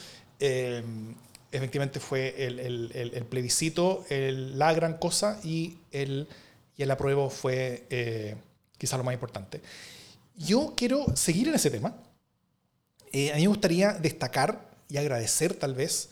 [1.51, 6.27] efectivamente fue el, el, el, plebiscito la gran cosa y el,
[6.77, 8.35] y el apruebo fue eh,
[8.77, 9.61] quizás lo más importante.
[10.35, 11.95] Yo quiero seguir en ese tema.
[13.11, 16.09] Eh, a mí me gustaría destacar y agradecer tal vez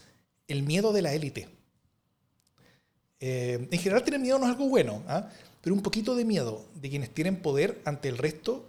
[0.47, 1.47] el miedo de la élite.
[3.21, 5.29] Eh, en general tener miedo no es algo bueno, ¿ah?
[5.61, 8.65] pero un poquito de miedo de quienes tienen poder ante el resto,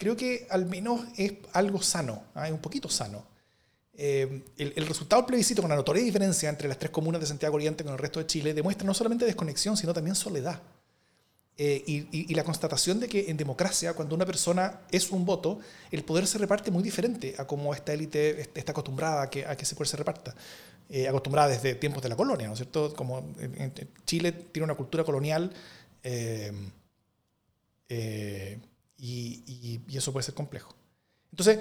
[0.00, 2.46] creo que al menos es algo sano, ¿ah?
[2.46, 3.22] es un poquito sano.
[3.92, 7.56] Eh, el, resultado del plebiscito, con la notoria diferencia entre las tres comunas de Santiago
[7.56, 10.62] Oriente con el resto de Chile, demuestra no solamente desconexión, sino también soledad.
[11.58, 15.60] Eh, y, la constatación de que en democracia, cuando una persona es un voto,
[15.90, 19.54] el poder se reparte muy diferente a como esta élite está acostumbrada a que, a
[19.54, 20.34] que ese poder se reparta.
[20.88, 22.94] Eh, acostumbrada desde tiempos de la colonia, ¿no es cierto?
[22.94, 23.34] Como
[24.06, 25.52] Chile tiene una cultura colonial
[29.00, 30.74] y, eso puede ser complejo.
[31.30, 31.58] Entonces,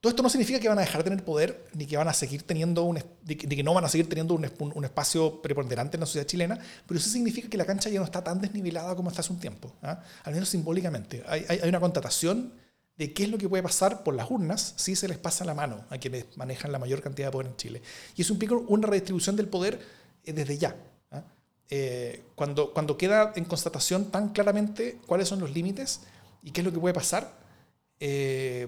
[0.00, 2.12] todo esto no significa que van a dejar de tener poder, ni que van a
[2.12, 6.06] seguir teniendo un, que no van a seguir teniendo un, un, espacio preponderante en la
[6.06, 9.20] sociedad chilena, pero sí significa que la cancha ya no está tan desnivelada como hasta
[9.20, 10.02] hace un tiempo, ¿ah?
[10.24, 11.22] al menos simbólicamente.
[11.28, 12.52] Hay, hay, una constatación
[12.96, 15.54] de qué es lo que puede pasar por las urnas si se les pasa la
[15.54, 17.82] mano a quienes manejan la mayor cantidad de poder en Chile.
[18.16, 19.80] Y eso implica una redistribución del poder
[20.24, 20.76] eh, desde ya.
[21.12, 21.22] ¿ah?
[21.70, 26.00] Eh, cuando, cuando queda en constatación tan claramente cuáles son los límites
[26.42, 27.32] y qué es lo que puede pasar,
[28.00, 28.66] eh,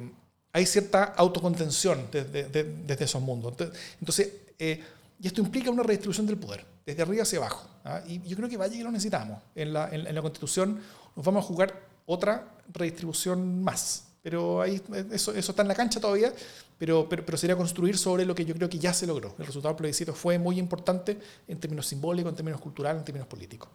[0.52, 3.54] hay cierta autocontención desde, desde, esos mundos.
[3.98, 4.80] Entonces, eh,
[5.20, 7.68] y esto implica una redistribución del poder, desde arriba hacia abajo.
[7.84, 8.00] ¿ah?
[8.06, 9.42] Y yo creo que vaya que lo necesitamos.
[9.54, 10.80] En la, en, la Constitución
[11.16, 11.74] nos vamos a jugar
[12.06, 14.04] otra redistribución más.
[14.22, 16.32] Pero ahí, eso, eso está en la cancha todavía,
[16.78, 19.34] pero, pero, pero, sería construir sobre lo que yo creo que ya se logró.
[19.38, 23.28] El resultado del plebiscito fue muy importante en términos simbólicos, en términos culturales, en términos
[23.28, 23.68] políticos.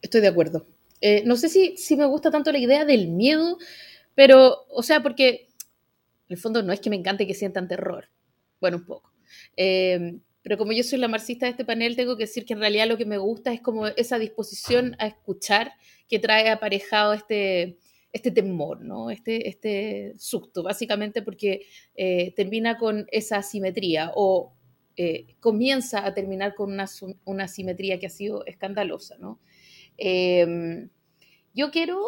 [0.00, 0.64] Estoy de acuerdo.
[1.00, 3.58] Eh, no sé si, si me gusta tanto la idea del miedo,
[4.14, 5.48] pero, o sea, porque
[6.28, 8.08] en el fondo no es que me encante que sientan terror,
[8.60, 9.12] bueno, un poco.
[9.56, 12.60] Em, pero como yo soy la marxista de este panel, tengo que decir que en
[12.60, 15.72] realidad lo que me gusta es como esa disposición a escuchar
[16.08, 17.78] que trae aparejado este,
[18.12, 19.10] este temor, ¿no?
[19.10, 24.54] este, este susto, básicamente porque eh, termina con esa asimetría o
[24.96, 26.86] eh, comienza a terminar con una,
[27.24, 29.16] una, asimetría que ha sido escandalosa.
[29.18, 29.40] ¿no?
[29.98, 30.88] Em,
[31.54, 32.00] yo quiero,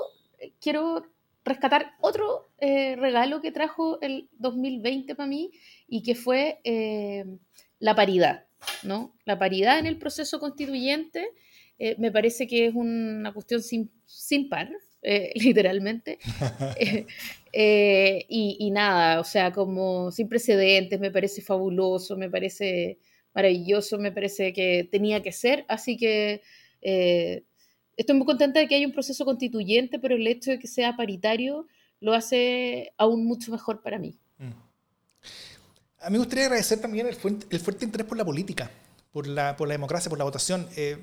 [0.61, 1.05] quiero
[1.45, 5.51] rescatar otro eh, regalo que trajo el 2020 para mí
[5.89, 7.25] y que fue eh,
[7.79, 8.47] la paridad,
[8.85, 9.17] ¿no?
[9.25, 11.31] La paridad en el proceso constituyente
[11.79, 14.71] eh, me parece que es una cuestión sin, sin par,
[15.35, 16.19] literalmente.
[17.53, 22.99] y, y, nada, o sea, como sin precedentes, me parece fabuloso, me parece
[23.35, 26.43] maravilloso, me parece que tenía que ser, así que
[27.97, 30.97] estoy muy contenta de que haya un proceso constituyente, pero el hecho de que sea
[30.97, 31.67] paritario
[32.01, 34.17] lo hace aún mucho mejor para mí.
[34.39, 34.51] Mm.
[36.01, 38.71] A mí me gustaría agradecer también el fuerte, interés por la política,
[39.13, 40.67] por la, democracia, por la votación.
[40.77, 40.99] Eh,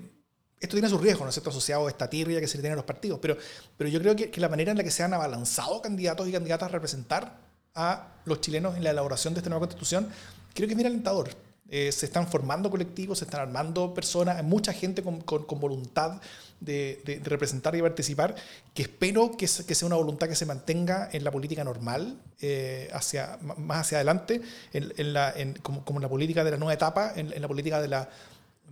[0.60, 2.74] esto tiene sus riesgos, ¿no es cierto?, asociado a esta tirria que se le tiene
[2.74, 3.38] a los partidos, pero,
[3.78, 6.32] pero yo creo que, que, la manera en la que se han abalanzado candidatos y
[6.32, 7.38] candidatas a representar
[7.76, 10.10] a los chilenos en la elaboración de esta nueva constitución,
[10.56, 11.30] creo que es muy alentador.
[11.70, 16.22] Eh, se están formando colectivos, se están armando personas, mucha gente con, con, voluntad
[16.62, 18.36] de, de, representar y participar,
[18.74, 22.90] que espero que, que, sea una voluntad que se mantenga en la política normal, eh,
[22.94, 26.58] hacia, más hacia adelante, en, en la, en, como, como, en la política de la
[26.58, 28.10] nueva etapa, en, la política de la,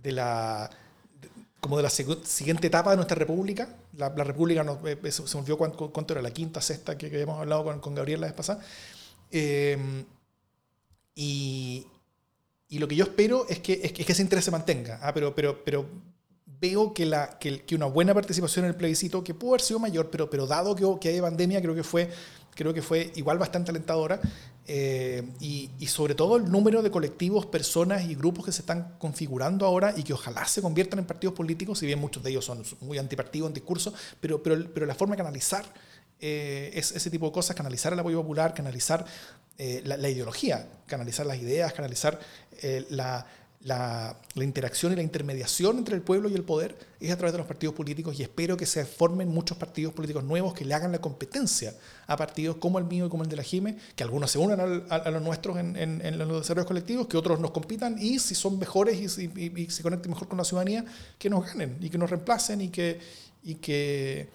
[0.02, 0.70] de la
[1.60, 3.68] como de la siguiente etapa de nuestra república.
[3.98, 7.06] La, la república nos, eh, se, me olvidó cuánto, cuánto, era, la quinta, sexta, que,
[7.06, 8.60] habíamos hablado con, con Gabriel la vez pasada.
[11.14, 11.86] y,
[12.68, 14.98] y lo que yo espero es que, es que, ese interés se mantenga.
[15.02, 15.12] ¿ah?
[15.14, 15.86] Pero, pero, pero
[16.44, 20.10] veo que, la, que, una buena participación en el plebiscito, que pudo haber sido mayor,
[20.10, 22.10] pero, pero dado que, que hay pandemia, creo que fue
[22.56, 24.18] creo que fue igual bastante alentadora.
[24.68, 29.64] Eh, y, sobre todo el número de colectivos, personas y grupos que se están configurando
[29.64, 32.64] ahora y que ojalá se conviertan en partidos políticos, si bien muchos de ellos son
[32.80, 35.64] muy antipartidos en discurso, pero, pero, pero la forma de canalizar
[36.18, 39.04] eh, es ese tipo de cosas, canalizar el apoyo popular, canalizar
[39.56, 42.18] eh, la, la, ideología, canalizar las ideas, canalizar
[42.90, 43.26] la,
[43.66, 47.38] la, interacción y la intermediación entre el pueblo y el poder es a través de
[47.38, 50.92] los partidos políticos y espero que se formen muchos partidos políticos nuevos que le hagan
[50.92, 51.74] la competencia
[52.06, 54.84] a partidos como el mío y como el de la JIME, que algunos se unan
[54.88, 59.18] a, los nuestros en, los desarrollos colectivos, que otros nos compitan y si son mejores
[59.18, 60.84] y, se conecten mejor con la ciudadanía,
[61.18, 63.00] que nos ganen y que nos reemplacen y que,
[63.42, 64.28] y que,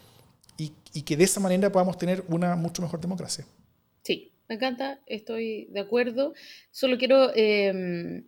[0.57, 3.45] y, que de esa manera podamos tener una mucho mejor democracia.
[4.51, 6.33] Me encanta, estoy de acuerdo.
[6.71, 7.31] Solo quiero...
[7.33, 8.21] Eh,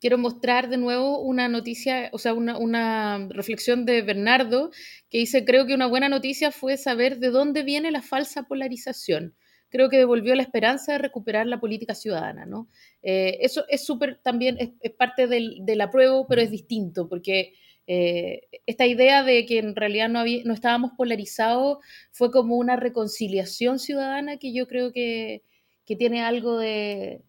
[0.00, 4.70] quiero mostrar de nuevo una noticia, o sea, una, reflexión de Bernardo,
[5.10, 9.34] que dice, creo que una buena noticia fue saber de dónde viene la falsa polarización.
[9.68, 12.68] Creo que devolvió la esperanza de recuperar la política ciudadana, ¿no?
[13.02, 17.52] Eh, eso es súper también, es, parte del, del, apruebo, pero es distinto, porque
[17.86, 21.78] eh, esta idea de que en realidad no, había, no estábamos polarizados
[22.12, 25.42] fue como una reconciliación ciudadana que yo creo que,
[25.86, 27.22] que tiene algo de,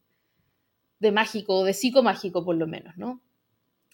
[1.00, 3.22] de mágico, de psicomágico por lo menos, ¿no?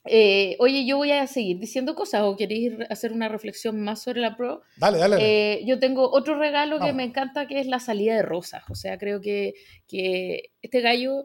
[0.05, 4.19] Eh, oye, yo voy a seguir diciendo cosas o queréis hacer una reflexión más sobre
[4.19, 4.61] la pro.
[4.77, 5.17] Dale, dale.
[5.19, 8.63] Eh, yo tengo otro regalo que me encanta que es la salida de Rosas.
[8.69, 9.53] O sea, creo que,
[9.87, 11.23] que este gallo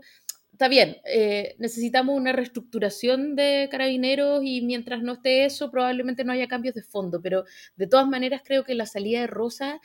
[0.52, 0.98] está bien.
[1.06, 6.76] Eh, necesitamos una reestructuración de carabineros y mientras no esté eso, probablemente no haya cambios
[6.76, 7.20] de fondo.
[7.20, 9.80] Pero de todas maneras, creo que la salida de Rosas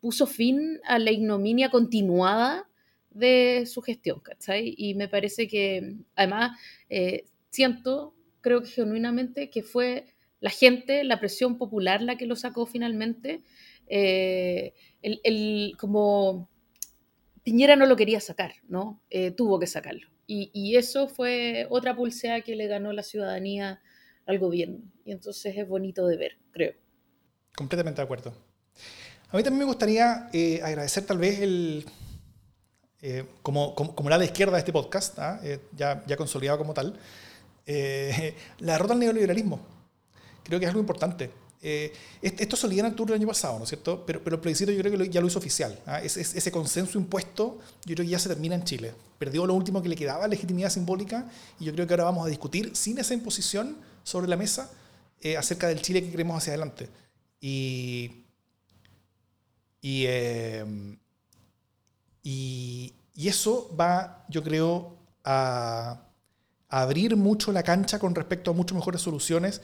[0.00, 2.68] puso fin a la ignominia continuada
[3.10, 4.74] de su gestión, ¿cachai?
[4.76, 6.58] Y me parece que, además,
[6.88, 10.06] eh, siento, creo que genuinamente, que fue
[10.40, 13.42] la gente, la presión popular la que lo sacó finalmente.
[13.88, 16.48] Eh, el, como
[17.42, 19.02] Piñera no lo quería sacar, ¿no?
[19.10, 20.08] Eh, tuvo que sacarlo.
[20.26, 23.80] Y, y, eso fue otra pulsea que le ganó la ciudadanía
[24.26, 24.80] al gobierno.
[25.04, 26.74] Y entonces es bonito de ver, creo.
[27.56, 28.49] Completamente de acuerdo.
[29.32, 30.28] A mí también me gustaría
[30.62, 31.86] agradecer tal vez el,
[33.02, 35.40] eh, como, como, como, la izquierda de este podcast, ¿ah?
[35.42, 36.98] eh, ya, ya consolidado como tal,
[37.64, 39.58] eh, la derrota al neoliberalismo.
[40.42, 41.30] Creo que es algo importante.
[41.62, 44.04] esto solía en octubre del año pasado, ¿no es cierto?
[44.04, 45.78] Pero, pero el plebiscito yo creo que ya lo hizo oficial.
[45.86, 46.02] ¿ah?
[46.02, 48.92] Ese, ese, consenso impuesto yo creo que ya se termina en Chile.
[49.18, 52.28] Perdió lo último que le quedaba, legitimidad simbólica, y yo creo que ahora vamos a
[52.28, 54.70] discutir sin esa imposición sobre la mesa
[55.38, 56.88] acerca del Chile que queremos hacia adelante.
[57.40, 58.19] Y,
[59.80, 60.06] y
[62.22, 66.02] y, eso va, yo creo, a,
[66.68, 69.60] abrir mucho la cancha con respecto a mucho mejores soluciones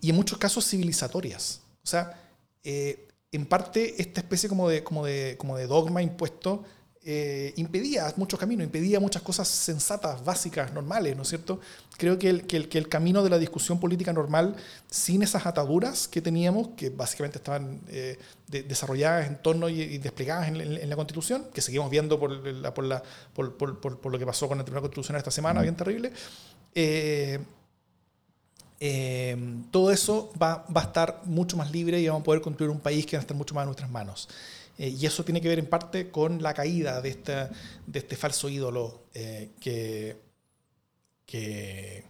[0.00, 1.62] y en muchos casos civilizatorias.
[1.82, 2.20] O sea,
[2.62, 6.64] eh, en parte esta especie como de, como de, como de dogma impuesto
[7.08, 11.60] eh, impedía muchos caminos, impedía muchas cosas sensatas, básicas, normales, ¿no es cierto?
[11.96, 14.56] Creo que el, que el, que el camino de la discusión política normal,
[14.90, 20.90] sin esas ataduras que teníamos, que básicamente estaban eh, desarrolladas en torno y, desplegadas en,
[20.90, 23.00] la Constitución, que seguimos viendo por, la, por, la,
[23.32, 26.10] por, por, por, lo que pasó con la Tribunal Constitucional esta semana, bien terrible,
[26.74, 27.38] eh,
[29.70, 32.80] todo eso va, va, a estar mucho más libre y vamos a poder construir un
[32.80, 34.28] país que va a estar mucho más en nuestras manos.
[34.78, 37.50] Eh, y eso tiene que ver en parte con la caída de, esta,
[37.86, 40.16] de este falso ídolo eh, que,
[41.24, 42.04] que,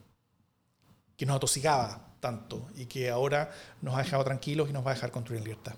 [1.17, 3.51] que, nos atosigaba tanto y que ahora
[3.83, 5.75] nos ha dejado tranquilos y nos va a dejar construir en libertad.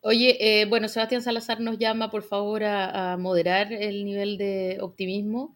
[0.00, 4.78] Oye, eh, bueno, Sebastián Salazar nos llama por favor a, a moderar el nivel de
[4.80, 5.54] optimismo.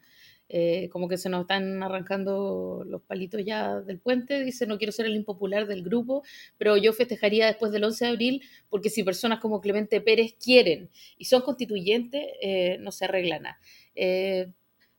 [0.51, 4.93] Eh, como que se nos están arrancando los palitos ya del puente, dice no quiero
[4.93, 6.23] ser el impopular del grupo,
[6.57, 10.89] pero yo festejaría después del 11 de abril porque si personas como Clemente Pérez quieren
[11.19, 13.59] y son constituyentes, eh, no se arregla nada.
[13.95, 14.51] Eh,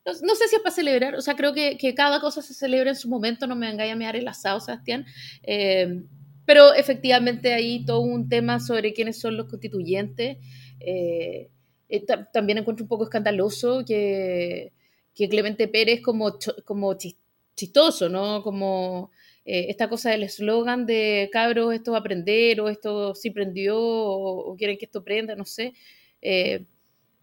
[0.05, 2.89] no, sé si es para celebrar, o sea, creo que, que, cada cosa se celebra
[2.89, 5.05] en su momento, no me vengáis a mear el asado, Sebastián,
[6.45, 10.37] pero efectivamente hay todo un tema sobre quiénes son los constituyentes.
[12.33, 14.73] también encuentro un poco escandaloso que
[15.15, 16.95] que Clemente Pérez como, como
[17.55, 18.41] chistoso, ¿no?
[18.43, 19.11] Como
[19.45, 23.77] eh, esta cosa del eslogan de cabros, esto va a aprender, o esto sí prendió,
[23.79, 25.73] o, quieren que esto prenda, no sé.
[26.21, 26.65] Eh,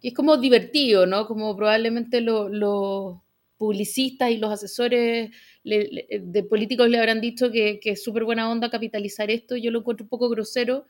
[0.03, 1.27] es como divertido, ¿no?
[1.27, 3.20] Como probablemente los
[3.59, 5.31] publicistas y los asesores
[5.64, 9.57] de políticos le habrán dicho que, es súper buena onda capitalizar esto.
[9.57, 10.87] Yo lo encuentro un poco grosero.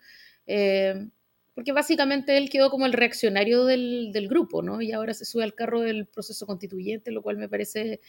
[0.47, 1.09] Eh,
[1.57, 4.83] porque básicamente él quedó como el reaccionario del, del, grupo, ¿no?
[4.83, 8.03] Y ahora se sube al carro del proceso constituyente, lo cual me parece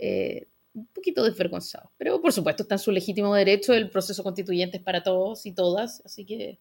[0.00, 1.92] eh, un poquito desvergonzado.
[1.96, 5.52] Pero por supuesto está en su legítimo derecho, el proceso constituyente es para todos y
[5.52, 6.58] todas, así que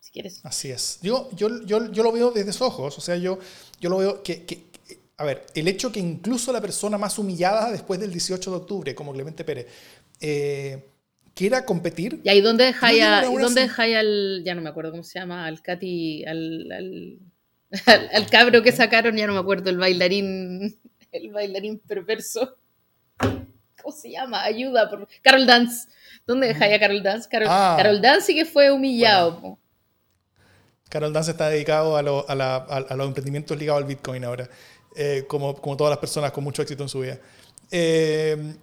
[0.00, 0.40] si quieres.
[0.42, 0.98] Así es.
[1.00, 2.98] Yo, yo, yo, yo lo veo desde esos ojos.
[2.98, 3.38] O sea, yo,
[3.80, 4.64] yo lo veo que, que,
[5.16, 8.94] a ver, el hecho que incluso la persona más humillada después del 18 de octubre,
[8.96, 9.68] como Clemente Pérez,
[10.20, 10.88] eh,
[11.38, 12.20] quiera competir.
[12.24, 16.24] ¿Y ahí dónde dejáis dónde al, ya no me acuerdo cómo se llama, al Katy,
[16.24, 20.76] al, al, al, cabro que sacaron, ya no me acuerdo, el bailarín,
[21.12, 22.56] el bailarín perverso?
[23.18, 24.42] ¿Cómo se llama?
[24.42, 25.06] Ayuda, por...
[25.22, 25.86] Carol Dance.
[26.26, 27.28] ¿Dónde dejáis a Carol Dance?
[27.28, 27.76] Carol, ah.
[27.78, 29.60] Carol Dance sí que fue humillado.
[30.88, 34.50] Carol Dance está dedicado a, a, la, a, los emprendimientos ligados al Bitcoin ahora,
[34.96, 37.20] eh, como, como todas las personas con mucho éxito en su vida.
[37.70, 38.56] Eh,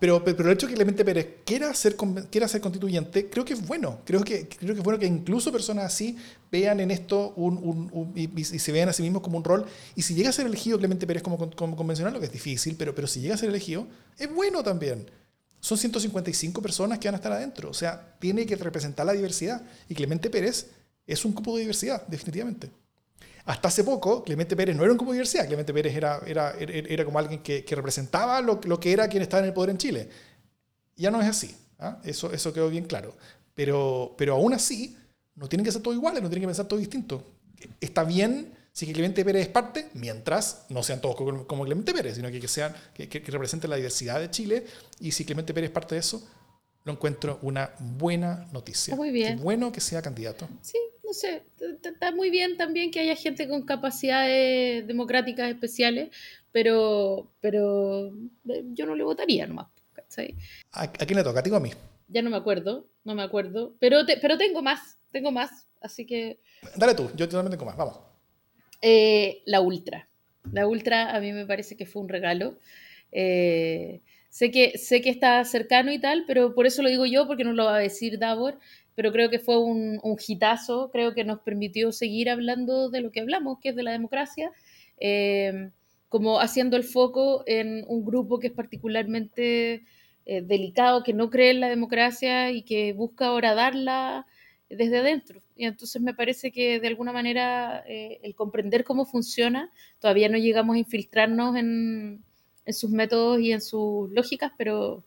[0.00, 1.96] pero, el hecho de que Clemente Pérez quiera ser,
[2.30, 4.00] quiera ser constituyente, creo que es bueno.
[4.04, 6.16] Creo que, creo que es bueno que incluso personas así
[6.50, 9.66] vean en esto un, un, y, se vean a sí mismos como un rol.
[9.96, 12.76] Y si llega a ser elegido Clemente Pérez como, como convencional, lo que es difícil,
[12.78, 15.10] pero, pero si llega a ser elegido, es bueno también.
[15.60, 17.68] Son 155 personas que van a estar adentro.
[17.70, 19.62] O sea, tiene que representar la diversidad.
[19.88, 20.68] Y Clemente Pérez
[21.04, 22.70] es un cupo de diversidad, definitivamente.
[23.48, 25.46] Hasta hace poco, Clemente Pérez no era un cupo de diversidad.
[25.46, 29.22] Clemente Pérez era, era, era, como alguien que, que representaba lo, lo, que era quien
[29.22, 30.10] estaba en el poder en Chile.
[30.96, 31.56] Ya no es así.
[31.78, 31.98] ¿ah?
[32.04, 33.16] Eso, eso quedó bien claro.
[33.54, 34.98] Pero, pero aún así,
[35.34, 37.24] no tienen que ser todo iguales, no tienen que pensar todo distinto.
[37.80, 42.30] Está bien si Clemente Pérez es parte, mientras no sean todos como Clemente Pérez, sino
[42.30, 44.66] que, que sean, que, que, representen la diversidad de Chile.
[45.00, 46.22] Y si Clemente Pérez es parte de eso,
[46.84, 48.94] lo encuentro una buena noticia.
[48.94, 49.38] Muy bien.
[49.38, 50.46] Qué bueno que sea candidato.
[50.60, 50.76] Sí,
[51.08, 51.42] no sé,
[51.82, 56.10] está muy bien también que haya gente con capacidades democráticas especiales,
[56.52, 58.08] pero, pero
[58.50, 59.68] eh, yo no le votaría nomás.
[60.72, 61.40] ¿A, ¿A, quién le toca?
[61.40, 61.70] ¿A ti o a mí?
[62.08, 66.40] Ya no me acuerdo, no me acuerdo, pero, pero tengo más, tengo más, así que...
[66.76, 68.00] Dale tú, yo también tengo más, vamos.
[68.82, 70.10] Eh, la Ultra.
[70.52, 72.58] La Ultra a mí me parece que fue un regalo.
[73.12, 77.26] Eh, sé, que, sé que está cercano y tal, pero por eso lo digo yo,
[77.26, 78.58] porque no lo va a decir Davor,
[78.98, 83.12] pero creo que fue un, un hitazo, creo que nos permitió seguir hablando de lo
[83.12, 84.50] que hablamos, que es de la democracia,
[84.98, 85.70] eh,
[86.08, 89.84] como haciendo el foco en un grupo que es particularmente
[90.26, 94.26] delicado, que no cree en la democracia y que busca ahora darla
[94.68, 95.42] desde adentro.
[95.56, 100.38] Y entonces me parece que de alguna manera eh, el comprender cómo funciona, todavía no
[100.38, 102.24] llegamos a infiltrarnos en,
[102.64, 105.04] en, sus métodos y en sus lógicas, pero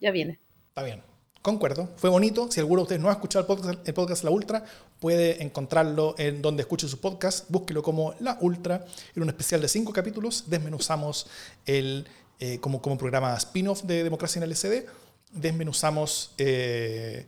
[0.00, 0.40] ya viene.
[0.68, 1.09] Está bien.
[1.42, 2.50] Concuerdo, fue bonito.
[2.50, 3.46] Si alguno de ustedes no ha escuchado
[3.84, 4.62] el podcast, La Ultra,
[4.98, 7.46] puede encontrarlo en donde escuche su podcast.
[7.48, 8.84] Búsquelo como La Ultra.
[9.14, 11.28] En un especial de cinco capítulos desmenuzamos
[11.64, 12.06] el,
[12.38, 14.86] eh, como, programa spin-off de Democracia en el SD,
[15.32, 17.26] desmenuzamos eh,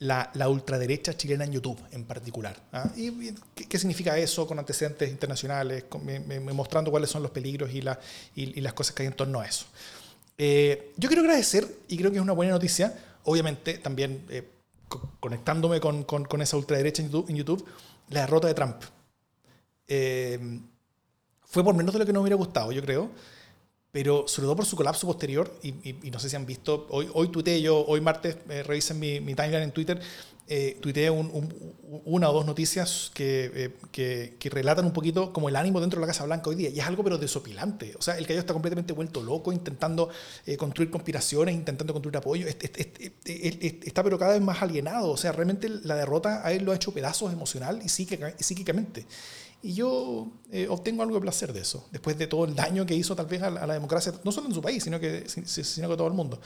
[0.00, 2.56] la, ultraderecha chilena en YouTube en particular.
[2.72, 2.90] ¿ah?
[2.96, 5.84] ¿Y, qué, significa eso con antecedentes internacionales,
[6.54, 7.98] mostrando cuáles son los peligros y, la,
[8.34, 9.66] y, las cosas que hay en torno a eso?
[10.38, 12.94] Eh, yo quiero agradecer, y creo que es una buena noticia,
[13.24, 14.48] obviamente también eh,
[15.20, 17.64] conectándome con, con, esa ultraderecha en YouTube,
[18.08, 18.76] la derrota de Trump.
[19.86, 20.60] Eh,
[21.42, 23.10] fue por menos de lo que nos hubiera gustado, yo creo
[23.92, 25.72] pero sobre todo por su colapso posterior, y,
[26.10, 29.34] no sé si han visto, hoy, hoy tuiteé yo, hoy martes, eh, revisen mi, mi,
[29.34, 30.00] timeline en Twitter,
[30.52, 35.54] eh, tuiteé una o dos noticias que, eh, que, que, relatan un poquito como el
[35.54, 38.18] ánimo dentro de la Casa Blanca hoy día, y es algo pero desopilante, o sea,
[38.18, 40.10] el gallo está completamente vuelto loco, intentando
[40.44, 45.68] eh, construir conspiraciones, intentando construir apoyo, está pero cada vez más alienado, o sea, realmente
[45.68, 49.06] la derrota a él lo ha hecho pedazos emocional y psíquicamente.
[49.62, 52.96] Y yo eh, obtengo algo de placer de eso, después de todo el daño que
[52.96, 55.96] hizo tal vez a la, democracia, no solo en su país, sino que, sino que
[55.96, 56.40] todo el mundo.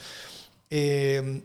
[0.69, 1.41] Eh,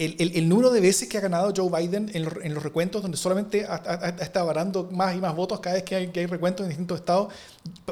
[0.00, 3.02] el, el, el, número de veces que ha ganado Joe Biden en, en los recuentos,
[3.02, 6.20] donde solamente ha, ha, estado ganando más y más votos cada vez que hay, que
[6.20, 7.32] hay recuentos en distintos estados,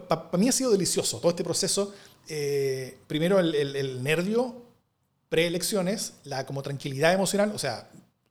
[0.08, 1.92] para mí ha sido delicioso todo este proceso.
[2.28, 4.68] Eh, primero el, el nervio
[5.28, 7.88] preelecciones, la como tranquilidad emocional, o sea,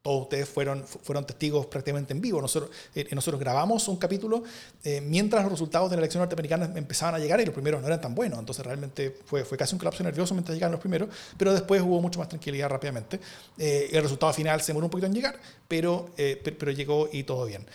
[0.07, 2.41] todos ustedes fueron, fueron testigos prácticamente en vivo.
[2.41, 4.41] Nosotros, eh, nosotros grabamos un capítulo
[4.81, 7.87] eh, mientras los resultados de la elección norteamericana empezaban a llegar y los primeros no
[7.87, 8.39] eran tan buenos.
[8.39, 11.99] Entonces realmente fue, fue casi un colapso nervioso mientras llegaban los primeros, pero después hubo
[11.99, 13.19] mucho más tranquilidad rápidamente.
[13.57, 17.45] Eh, el resultado final se demoró un poquito en llegar, pero, pero llegó y todo
[17.45, 17.65] bien.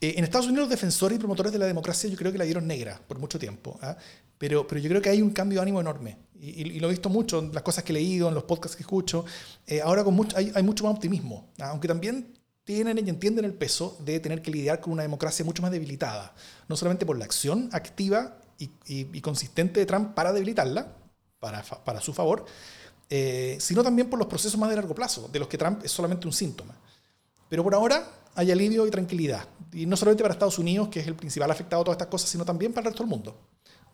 [0.00, 2.66] en Estados Unidos, los defensores y promotores de la democracia yo creo que la dieron
[2.66, 3.96] negra por mucho tiempo, ¿ah?
[4.38, 6.18] Pero, pero yo creo que hay un cambio de ánimo enorme.
[6.38, 8.82] Y, lo he visto mucho en las cosas que he leído, en los podcasts que
[8.82, 9.24] escucho,
[9.66, 12.34] eh, ahora con mucho, hay, mucho más optimismo, aunque también
[12.64, 16.34] tienen y entienden el peso de tener que lidiar con una democracia mucho más debilitada,
[16.68, 20.92] no solamente por la acción activa y, y, consistente de Trump para debilitarla,
[21.38, 22.44] para, para su favor,
[23.08, 25.92] eh, sino también por los procesos más de largo plazo, de los que Trump es
[25.92, 26.74] solamente un síntoma.
[27.48, 31.06] Pero por ahora hay alivio y tranquilidad, y no solamente para Estados Unidos, que es
[31.06, 33.38] el principal afectado a todas estas cosas, sino también para el resto del mundo,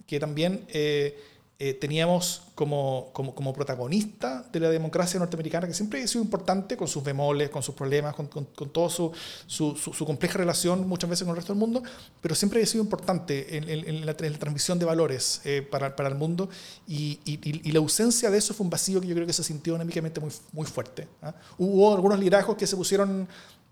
[0.07, 0.65] que también...
[0.69, 1.17] Eh,
[1.65, 6.77] eh, teníamos como, como, como, protagonista de la democracia norteamericana, que siempre ha sido importante,
[6.77, 9.13] con sus bemoles, con sus problemas, con, con, toda su,
[9.47, 11.81] su, su, compleja relación muchas veces con el resto del mundo,
[12.21, 16.17] pero siempre ha sido importante en, en, la, transmisión de valores eh, para, para, el
[16.17, 16.51] mundo
[16.89, 19.75] y, y, la ausencia de eso fue un vacío que yo creo que se sintió
[19.75, 21.07] dinámicamente muy, muy fuerte.
[21.23, 21.33] ¿ah?
[21.59, 23.29] Hubo algunos liderazgos que se pusieron,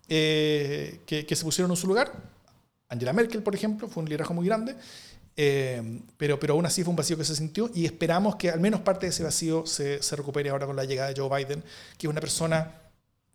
[0.09, 2.13] eh, que, que se pusieron en su lugar.
[2.89, 4.77] Angela Merkel, por ejemplo, fue un liderazgo muy grande.
[5.43, 5.81] Eh,
[6.19, 8.83] pero, pero aún así fue un vacío que se sintió y esperamos que al menos
[8.83, 11.63] parte de ese vacío se, se, recupere ahora con la llegada de Joe Biden,
[11.97, 12.75] que es una persona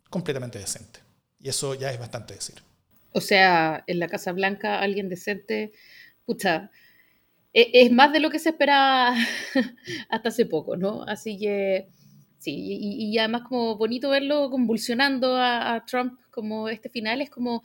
[0.08, 1.00] completamente decente.
[1.40, 2.62] Y eso ya es bastante decir.
[3.10, 5.72] O sea, en la Casa Blanca alguien decente,
[6.24, 6.70] pucha,
[7.52, 9.16] e, es, más de lo que se esperaba
[10.08, 11.02] hasta hace poco, ¿no?
[11.08, 11.88] Así que
[12.38, 17.30] sí, y, y además como bonito verlo convulsionando a, a Trump como este final, es
[17.30, 17.64] como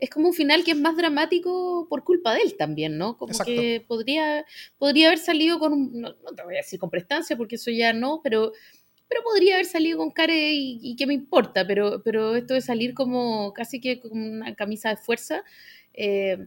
[0.00, 3.16] es como un final que es más dramático por culpa de él también, ¿no?
[3.16, 4.44] Como que podría,
[4.78, 7.92] podría haber salido con, un, no, te voy a decir con prestancia, porque eso ya
[7.92, 8.52] no, pero,
[9.08, 12.62] pero podría haber salido con care y, y qué me importa, pero, pero esto de
[12.62, 15.44] salir como casi que con una camisa de fuerza,
[15.92, 16.46] eh,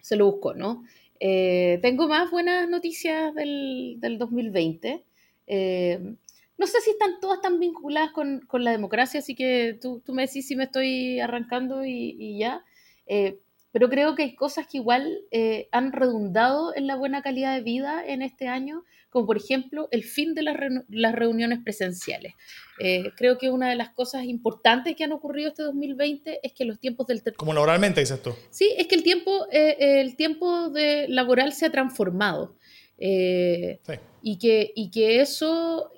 [0.00, 0.84] se lo buscó, ¿no?
[1.20, 5.04] Eh, tengo más buenas noticias del, del 2020.
[5.46, 6.16] Eh,
[6.62, 10.14] no sé si están todas tan vinculadas con, con la democracia, así que tú, tú,
[10.14, 12.64] me decís si me estoy arrancando y, y ya.
[13.06, 13.40] Eh,
[13.72, 17.62] pero creo que hay cosas que igual eh, han redundado en la buena calidad de
[17.62, 22.34] vida en este año, como por ejemplo el fin de las, re las reuniones presenciales.
[22.78, 26.64] Eh, creo que una de las cosas importantes que han ocurrido este 2020 es que
[26.64, 27.24] los tiempos del...
[27.34, 28.32] Como laboralmente, dices tú.
[28.50, 32.54] Sí, es que el tiempo, el tiempo de laboral se ha transformado.
[33.00, 33.94] Sí.
[34.22, 35.90] Y, que, y que eso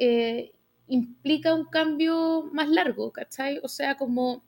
[0.89, 3.61] implica un cambio más largo, ¿cachai?
[3.62, 4.45] O sea, como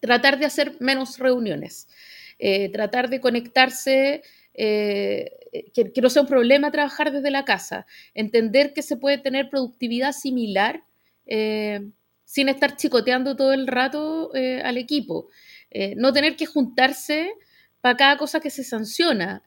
[0.00, 1.88] tratar de hacer menos reuniones,
[2.38, 4.22] eh, tratar de conectarse,
[4.54, 5.30] eh,
[5.74, 10.12] que, no sea un problema trabajar desde la casa, entender que se puede tener productividad
[10.12, 10.84] similar
[11.26, 11.88] eh,
[12.24, 15.28] sin estar chicoteando todo el rato al equipo,
[15.96, 17.32] no tener que juntarse
[17.80, 19.42] para cada cosa que se sanciona.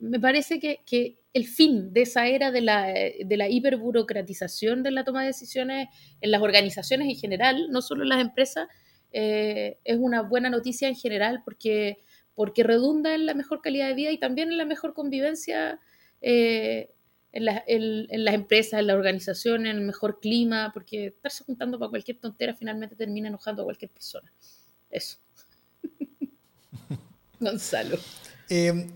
[0.00, 4.90] me parece que, que el fin de esa era de la, de la hiperburocratización de
[4.90, 5.88] la toma de decisiones
[6.20, 8.68] en las organizaciones en general, no solo en las empresas,
[9.12, 11.98] eh, es una buena noticia en general porque,
[12.34, 15.80] porque redunda en la mejor calidad de vida y también en la mejor convivencia
[16.20, 16.90] eh,
[17.32, 21.90] en, en, las empresas, en la organización, en el mejor clima, porque estarse juntando para
[21.90, 24.30] cualquier tontera finalmente termina enojando a cualquier persona.
[24.90, 25.18] Eso.
[27.42, 27.98] Gonzalo.
[28.48, 28.86] Eh,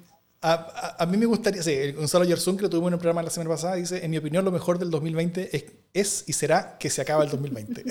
[0.43, 3.75] a, mí me gustaría, Gonzalo Yersun, que lo tuvimos en el programa la semana pasada,
[3.75, 5.51] dice, en mi opinión lo mejor del 2020
[5.93, 7.85] es, y será que se acaba el 2020.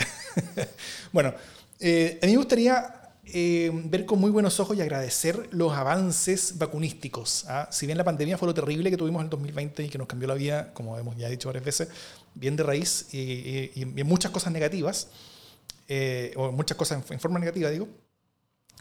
[1.12, 1.34] bueno,
[1.80, 6.58] eh, a mí me gustaría eh, ver con muy buenos ojos y agradecer los avances
[6.58, 7.46] vacunísticos.
[7.48, 7.68] ¿ah?
[7.72, 10.08] Si bien la pandemia fue lo terrible que tuvimos en el 2020 y que nos
[10.08, 11.90] cambió la vida, como hemos ya dicho varias veces,
[12.36, 15.10] bien de raíz y, muchas cosas negativas,
[15.88, 17.88] eh, o muchas cosas en forma negativa, digo,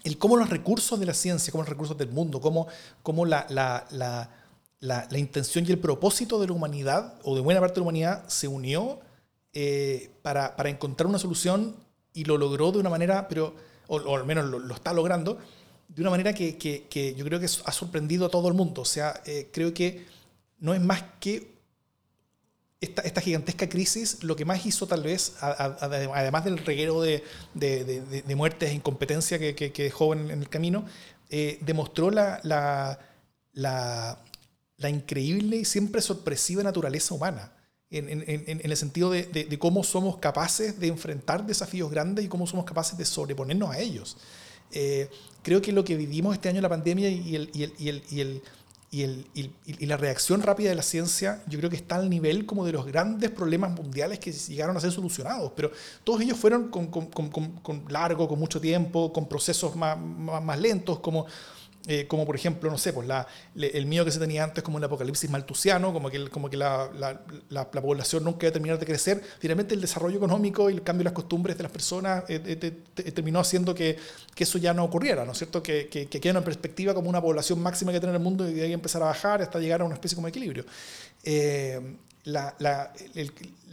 [0.05, 2.69] el cómo los recursos de la ciencia, cómo los recursos del mundo, cómo,
[3.03, 4.31] cómo la, la, la,
[4.81, 8.29] la, intención y el propósito de la humanidad, o de buena parte de la humanidad,
[8.29, 9.01] se unió
[9.55, 11.75] eh, para, para, encontrar una solución
[12.13, 13.55] y lo logró de una manera, pero,
[13.89, 15.39] o, al menos lo, está logrando,
[15.89, 18.83] de una manera que, que, yo creo que ha sorprendido a todo el mundo.
[18.83, 20.07] O sea, eh, creo que
[20.59, 21.54] no es más que
[22.85, 27.23] esta, gigantesca crisis lo que más hizo tal vez, además del reguero de,
[27.55, 30.85] de, muertes e incompetencia que, dejó en, el camino,
[31.31, 32.99] eh, demostró la, la,
[33.53, 37.53] la, increíble y siempre sorpresiva naturaleza humana.
[37.91, 42.99] En, el sentido de, cómo somos capaces de enfrentar desafíos grandes y cómo somos capaces
[42.99, 44.17] de sobreponernos a ellos.
[44.73, 45.09] Eh,
[45.43, 48.43] creo que lo que vivimos este año la pandemia y el
[48.95, 52.65] y, el, la reacción rápida de la ciencia yo creo que está al nivel como
[52.65, 55.73] de los grandes problemas mundiales que llegaron a ser solucionados, pero
[56.05, 61.27] todos ellos fueron con, largo, con mucho tiempo, con procesos más, más lentos, como
[61.87, 63.27] eh, como por ejemplo, no sé, pues la,
[63.57, 66.91] el miedo que se tenía antes como el apocalipsis maltusiano, como que, como que la,
[66.95, 67.21] la,
[67.51, 71.01] la, población nunca iba a terminar de crecer, finalmente el desarrollo económico y el cambio
[71.01, 73.99] de las costumbres de las personas eh, eh, terminó haciendo que,
[74.35, 75.63] que, eso ya no ocurriera, ¿no es cierto?
[75.63, 78.55] Que, que, que quede en perspectiva como una población máxima que tiene el mundo y
[78.55, 80.65] de ahí empezar a bajar hasta llegar a una especie como de equilibrio.
[82.25, 82.91] La, la,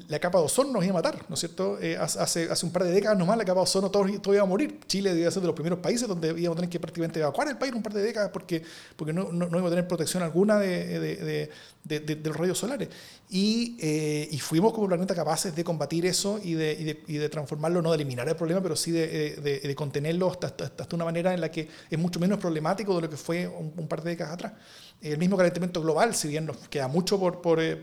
[0.09, 1.79] la, capa de ozono nos iba a matar, ¿no es cierto?
[1.79, 4.43] Eh, hace, hace un par de décadas nomás la capa de ozono todo, todo iba
[4.43, 4.77] a morir.
[4.87, 7.57] Chile debía ser de los primeros países donde íbamos a tener que prácticamente evacuar el
[7.57, 8.61] país un par de décadas porque,
[8.97, 12.89] porque no, no, íbamos a tener protección alguna de, de, de, los rayos solares.
[13.29, 17.81] Y, eh, y, fuimos como planeta capaces de combatir eso y de, y de, transformarlo,
[17.81, 21.49] no de eliminar el problema, pero sí de, contenerlo hasta, hasta, una manera en la
[21.49, 24.53] que es mucho menos problemático de lo que fue un, un par de décadas atrás.
[25.01, 27.75] El mismo calentamiento global, si bien nos queda mucho por, por, eh,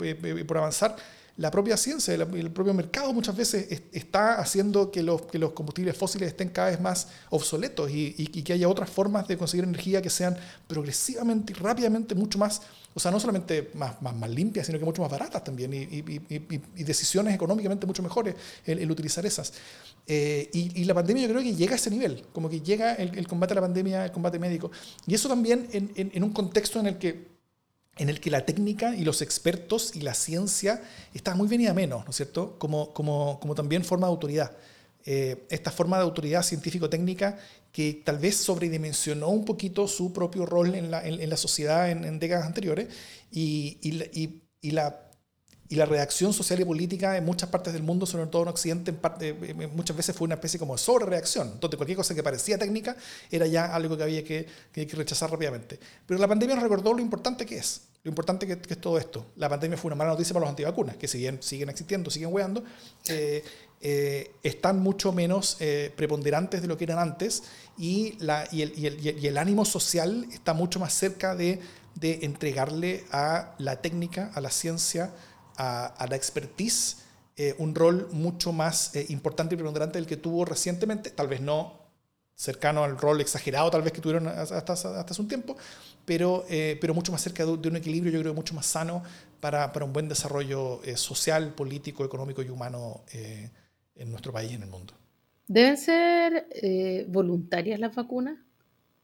[0.45, 0.95] por avanzar,
[1.39, 5.95] la propia ciencia, el propio mercado muchas veces está haciendo que los, que los combustibles
[5.95, 10.09] fósiles estén cada vez más obsoletos y, que haya otras formas de conseguir energía que
[10.09, 10.35] sean
[10.67, 12.61] progresivamente y rápidamente mucho más,
[12.93, 16.83] o sea, no solamente más, más, más limpias, sino que mucho más baratas también y,
[16.83, 18.35] decisiones económicamente mucho mejores
[18.65, 19.53] el, utilizar esas.
[20.07, 23.25] Eh, y, la pandemia yo creo que llega a ese nivel, como que llega el,
[23.29, 24.71] combate a la pandemia, el combate médico.
[25.07, 27.38] Y eso también en, en un contexto en el que
[27.99, 30.81] en el que la técnica y los expertos y la ciencia
[31.13, 32.57] están muy venida menos, ¿no es cierto?
[32.57, 34.51] Como, como, como también forma de autoridad.
[35.05, 37.37] Eh, esta forma de autoridad científico-técnica
[37.71, 42.19] que tal vez sobredimensionó un poquito su propio rol en la, en, la sociedad en,
[42.19, 42.87] décadas anteriores
[43.31, 43.77] y,
[44.61, 45.08] y la
[45.71, 48.89] y la reacción social y política en muchas partes del mundo, sobre todo en Occidente,
[48.89, 49.33] en parte,
[49.71, 51.51] muchas veces fue una especie como de sobrereacción.
[51.53, 52.97] Entonces, cualquier cosa que parecía técnica
[53.29, 55.79] era ya algo que había que, que, rechazar rápidamente.
[56.07, 59.27] Pero la pandemia nos recordó lo importante que es, lo importante que, es todo esto.
[59.35, 62.33] La pandemia fue una mala noticia para los antivacunas, que si bien siguen existiendo, siguen
[62.33, 62.63] hueando,
[63.07, 63.43] eh,
[63.81, 67.43] eh, están mucho menos eh, preponderantes de lo que eran antes
[67.77, 71.61] y, la, y, el, y, el, y el ánimo social está mucho más cerca de,
[71.93, 75.13] de entregarle a la técnica, a la ciencia,
[75.59, 76.97] a, la expertise
[77.35, 81.41] eh, un rol mucho más eh, importante y preponderante del que tuvo recientemente, tal vez
[81.41, 81.77] no
[82.33, 85.57] cercano al rol exagerado tal vez que tuvieron hasta, hasta, hace un tiempo,
[86.05, 89.03] pero, eh, pero mucho más cerca de, un equilibrio, yo creo, mucho más sano
[89.41, 94.63] para, para un buen desarrollo social, político, económico y humano en nuestro país y en
[94.63, 94.93] el mundo.
[95.47, 96.47] ¿Deben ser
[97.09, 98.37] voluntarias las vacunas?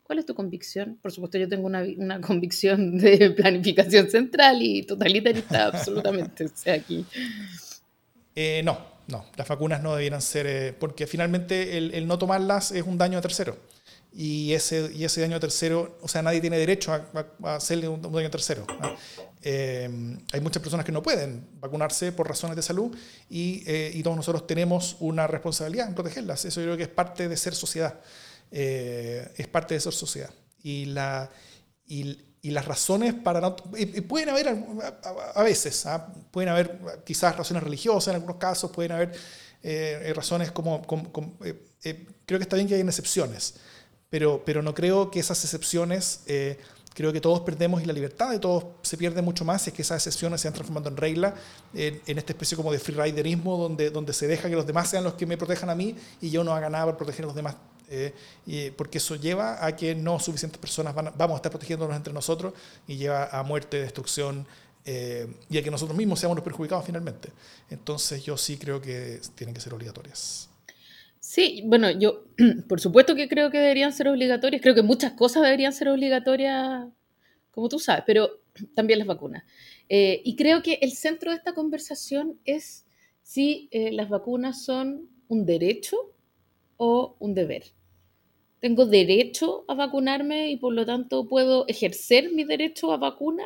[0.06, 1.00] ¿Cuál es tu convicción?
[1.02, 6.46] Por supuesto, yo tengo una, una convicción de planificación central y totalitarista, absolutamente.
[6.46, 7.04] O sea, aquí.
[8.36, 8.78] Eh, no,
[9.08, 13.00] no, las vacunas no debieran ser, eh, porque finalmente el, el, no tomarlas es un
[13.00, 13.58] daño a tercero.
[14.14, 17.10] Y ese, y ese daño a tercero, o sea, nadie tiene derecho a,
[17.44, 18.66] a, hacerle un, daño a tercero.
[19.42, 19.90] Eh,
[20.32, 22.96] hay muchas personas que no pueden vacunarse por razones de salud
[23.30, 26.46] y, y todos nosotros tenemos una responsabilidad en protegerlas.
[26.46, 28.00] Eso yo creo que es parte de ser sociedad.
[28.58, 30.30] Eh, es parte de esa sociedad.
[30.64, 31.30] Y, la,
[31.86, 33.54] y, las razones para no...
[34.08, 34.48] pueden haber
[35.36, 36.08] a, veces, ¿ah?
[36.32, 39.12] pueden haber quizás razones religiosas en algunos casos, pueden haber
[39.62, 40.82] eh, razones como...
[41.44, 43.56] Eh, creo que está bien que hayan excepciones,
[44.10, 46.22] pero, pero no creo que esas excepciones...
[46.94, 49.82] creo que todos perdemos y la libertad de todos se pierde mucho más es que
[49.82, 51.36] esas excepciones se van transformando en regla,
[51.74, 55.04] en, en, esta especie como de freeriderismo donde, donde se deja que los demás sean
[55.04, 57.36] los que me protejan a mí y yo no haga nada para proteger a los
[57.36, 57.56] demás
[57.90, 58.14] eh,
[58.46, 62.14] y porque eso lleva a que no suficientes personas van vamos a estar protegiéndonos entre
[62.14, 62.54] nosotros
[62.88, 64.48] y lleva a muerte, destrucción
[64.86, 67.30] eh, y a que nosotros mismos seamos los perjudicados finalmente.
[67.70, 70.50] Entonces yo sí creo que tienen que ser obligatorias.
[71.20, 72.26] Sí, bueno, yo
[72.68, 76.86] por supuesto que creo que deberían ser obligatorias, creo que muchas cosas deberían ser obligatorias,
[77.52, 78.42] como tú sabes, pero
[78.76, 79.44] también las vacunas.
[79.90, 82.86] Eh, y creo que el centro de esta conversación es
[83.22, 86.15] si las vacunas son un derecho
[86.78, 87.64] o un deber.
[88.60, 93.44] Tengo derecho a vacunarme y por lo tanto puedo ejercer mi derecho a vacuna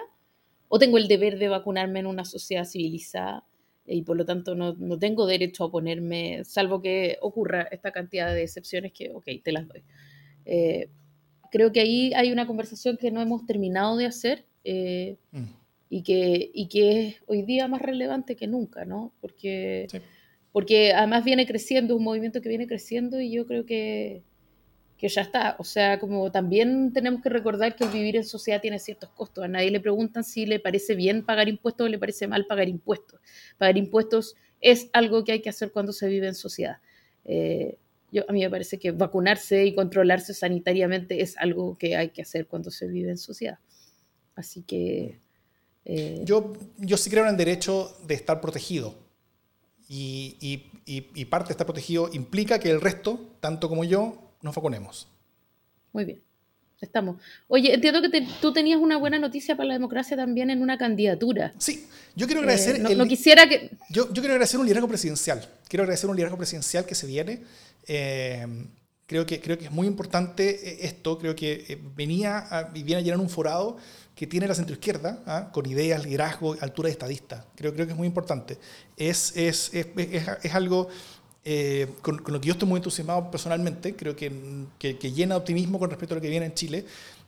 [0.68, 3.46] o tengo el deber de vacunarme en una sociedad civilizada
[3.86, 8.44] y por lo tanto no, tengo derecho a oponerme, salvo que ocurra esta cantidad de
[8.44, 9.84] excepciones que, ok, te las doy.
[10.46, 10.90] Eh,
[11.52, 15.44] creo que ahí hay una conversación que no hemos terminado de hacer eh, mm.
[15.90, 19.12] y, que, y que es hoy día más relevante que nunca, ¿no?
[19.22, 19.88] Porque
[20.52, 24.24] porque además viene creciendo, un movimiento que viene creciendo y yo creo que,
[24.98, 25.56] que ya está.
[25.60, 29.44] O sea, como también tenemos que recordar que vivir en sociedad tiene ciertos costos.
[29.44, 32.68] A nadie le preguntan si le parece bien pagar impuestos o le parece mal pagar
[32.68, 33.20] impuestos.
[33.58, 36.78] Pagar impuestos es algo que hay que hacer cuando se vive en sociedad.
[37.26, 37.78] Eh,
[38.12, 42.24] yo, a mí me parece que vacunarse y controlarse sanitariamente es algo que hay que
[42.24, 43.60] hacer cuando se vive en sociedad.
[44.36, 45.20] Así que...
[45.86, 49.09] Eh, yo, yo sí creo en el derecho de estar protegido
[49.90, 55.08] y, parte de estar protegido implica que el resto, tanto como yo, nos vacunemos.
[55.92, 56.22] Muy bien.
[56.80, 57.18] Estamos.
[57.50, 61.54] Oye, entiendo que tú tenías una buena noticia para la democracia también en una candidatura.
[61.58, 62.78] Sí, yo quiero agradecer.
[62.78, 63.72] Eh, no, quisiera que.
[63.90, 65.46] Yo, yo, quiero agradecer un liderazgo presidencial.
[65.68, 67.42] Quiero agradecer un liderazgo presidencial que se viene.
[67.86, 68.46] Eh,
[69.10, 73.04] Creo que, creo que es muy importante esto, creo que venía a, y viene a
[73.04, 73.78] llenar un forado
[74.20, 75.50] que tiene la centroizquierda, ¿ah?
[75.50, 77.46] con ideas, liderazgo, altura de estadista.
[77.56, 78.58] Creo, creo que es muy importante.
[78.98, 79.88] Es, es, es,
[80.44, 80.90] es algo
[81.46, 84.30] eh, con, lo que yo estoy muy entusiasmado personalmente, creo que,
[84.78, 86.86] que, llena de optimismo con respecto a lo que viene en Chile.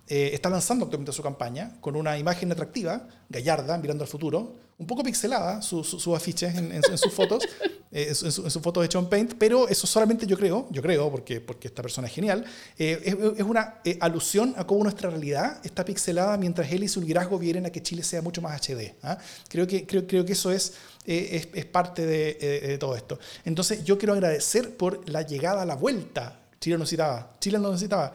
[0.07, 4.87] Eh, está lanzando actualmente su campaña con una imagen atractiva, gallarda, mirando al futuro, un
[4.87, 7.43] poco pixelada sus su, afiches en, sus fotos,
[7.91, 11.39] eh, en, sus fotos hecho en Paint, pero eso solamente yo creo, yo creo, porque,
[11.39, 12.43] porque esta persona es genial,
[12.77, 17.37] es, es, una alusión a cómo nuestra realidad está pixelada mientras él y su liderazgo
[17.37, 18.95] vienen a que Chile sea mucho más HD.
[19.03, 19.17] ¿ah?
[19.47, 20.73] Creo, que, creo, creo que eso es
[21.05, 22.33] es, es, parte de,
[22.67, 23.17] de, todo esto.
[23.45, 26.41] Entonces yo quiero agradecer por la llegada la vuelta.
[26.59, 28.13] Chile nos necesitaba, Chile nos necesitaba.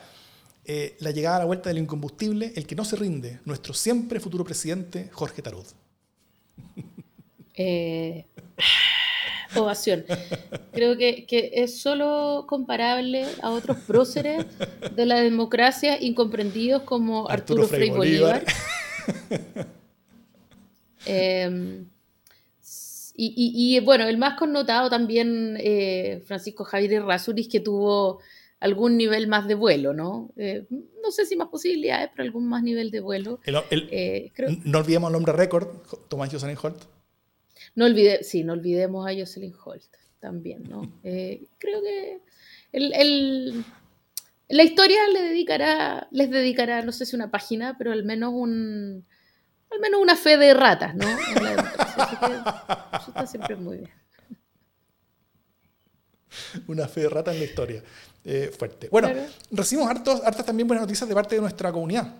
[0.68, 4.18] Eh, la llegada a la vuelta del incombustible, el que no se rinde, nuestro siempre
[4.18, 5.66] futuro presidente, Jorge Tarud.
[7.58, 8.26] Eh,
[9.56, 10.04] ovación.
[10.72, 14.44] Creo que, que, es solo comparable a otros próceres
[14.94, 18.44] de la democracia incomprendidos como Arturo, Frei Bolívar.
[21.06, 21.86] eh,
[23.18, 28.20] y, bueno, el más connotado también, eh, Francisco Javier Rasuris, que tuvo
[28.60, 30.30] algún nivel más de vuelo, ¿no?
[30.36, 30.66] Eh,
[31.02, 33.40] no sé si más posibilidades, pero algún más nivel de vuelo.
[33.44, 34.32] Eh,
[34.64, 35.68] no olvidemos el nombre récord,
[36.08, 36.84] Tomás Jocelyn Holt.
[37.74, 39.84] No olvide, sí, no olvidemos a Jocelyn Holt
[40.20, 40.82] también, ¿no?
[41.02, 42.20] creo que
[42.72, 43.64] el,
[44.48, 49.04] la historia le dedicará, les dedicará, no sé si una página, pero al menos un,
[49.70, 51.06] al menos una fe de ratas, ¿no?
[52.98, 54.05] eso está siempre muy bien.
[56.66, 57.82] Una fe de ratas en la historia.
[58.24, 58.88] Eh, fuerte.
[58.90, 59.10] Bueno,
[59.50, 62.14] recibimos hartos, hartas también buenas noticias de parte de nuestra comunidad.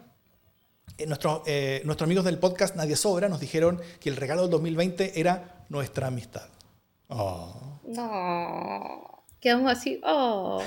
[0.98, 1.08] Eh,
[1.46, 5.64] eh, nuestros amigos del podcast Nadie Sobra nos dijeron que el regalo del 2020 era
[5.68, 6.48] nuestra amistad.
[7.08, 7.80] Oh.
[7.86, 9.24] No.
[9.40, 10.00] Quedamos así.
[10.04, 10.62] Oh.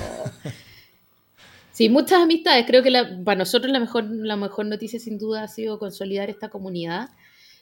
[1.79, 2.65] Sí, muchas amistades.
[2.67, 2.91] Creo que
[3.23, 7.09] para nosotros la mejor, la mejor noticia sin duda ha sido consolidar esta comunidad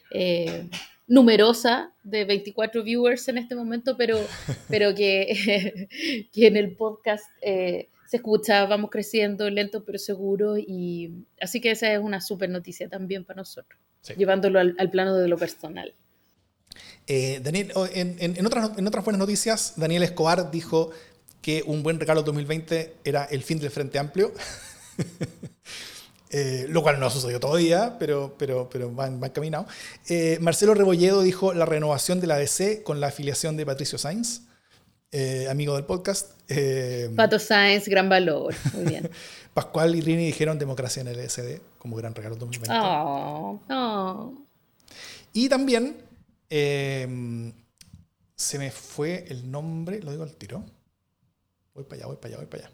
[0.09, 0.69] eh,
[1.07, 4.19] numerosa de 24 viewers en este momento, pero,
[4.69, 5.87] pero que,
[6.33, 11.71] que en el podcast eh, se escucha, vamos creciendo lento pero seguro y así que
[11.71, 13.79] esa es una súper noticia también para nosotros,
[14.17, 15.93] llevándolo al, plano de lo personal.
[17.07, 20.91] Eh, Daniel, en, en, otras, en otras buenas noticias, Daniel Escobar dijo
[21.41, 24.33] que un buen regalo 2020 era el fin del Frente Amplio.
[26.29, 29.65] Eh, lo cual no ha sucedido todavía, pero, pero, pero van, van caminado.
[30.09, 34.41] Eh, Marcelo Rebolledo dijo la renovación de la DC con la afiliación de Patricio Sainz,
[35.11, 36.31] eh, amigo del podcast.
[37.15, 38.53] Pato Sainz, gran valor.
[38.73, 39.09] Muy bien.
[39.53, 42.75] Pascual y Rini dijeron democracia en el SD como gran regalo 2020.
[45.33, 45.97] Y también
[46.49, 47.53] se
[48.59, 50.63] me fue el nombre, lo digo al tiro.
[51.73, 52.73] Voy para allá, voy para allá, voy para allá.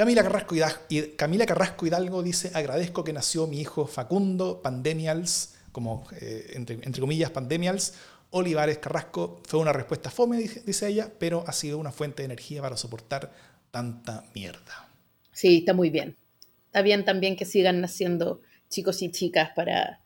[0.00, 0.78] Camila Carrasco, Hidalgo,
[1.14, 7.28] Camila Carrasco Hidalgo dice, agradezco que nació mi hijo Facundo, Pandemials, como eh, entre, comillas
[7.28, 7.92] Pandemials.
[8.30, 12.62] Olivares Carrasco fue una respuesta fome, dice ella, pero ha sido una fuente de energía
[12.62, 13.30] para soportar
[13.70, 14.88] tanta mierda.
[15.32, 16.16] Sí, está muy bien.
[16.64, 18.40] Está bien también que sigan naciendo
[18.70, 20.00] chicos y chicas para,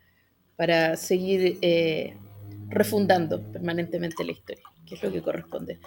[0.56, 2.16] para seguir eh,
[2.68, 5.78] refundando permanentemente la historia, que es lo que corresponde.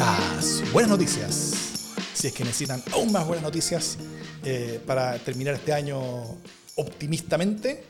[0.00, 1.92] Las buenas noticias.
[2.14, 3.98] Si es que necesitan aún más buenas noticias
[4.42, 6.00] eh, para terminar este año
[6.76, 7.84] optimistamente,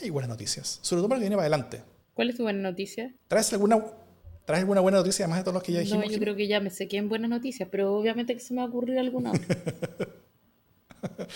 [0.00, 0.78] hay buenas noticias.
[0.80, 1.82] Sobre todo para que viene para adelante.
[2.14, 3.12] ¿Cuál es tu buena noticia?
[3.26, 3.84] ¿Traes alguna,
[4.44, 6.06] ¿Traes alguna buena noticia además de todos los que ya dijimos?
[6.06, 8.54] No, yo creo que ya me sé que en buenas noticias, pero obviamente que se
[8.54, 9.56] me va a ocurrir alguna otra.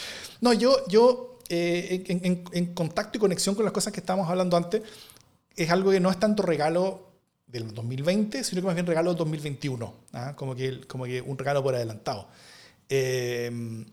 [0.43, 4.57] no, yo, yo eh, en, en, contacto y conexión con las cosas que estábamos hablando
[4.57, 4.83] antes,
[5.57, 7.16] es algo que no es tanto regalo
[7.47, 10.35] del 2020, sino que más bien regalo del 2021, ¿ah?
[10.37, 12.29] como, que, como que un regalo por adelantado.
[12.89, 13.85] Eh,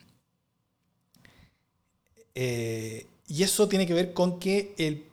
[2.36, 5.06] eh, y eso tiene que ver con que el,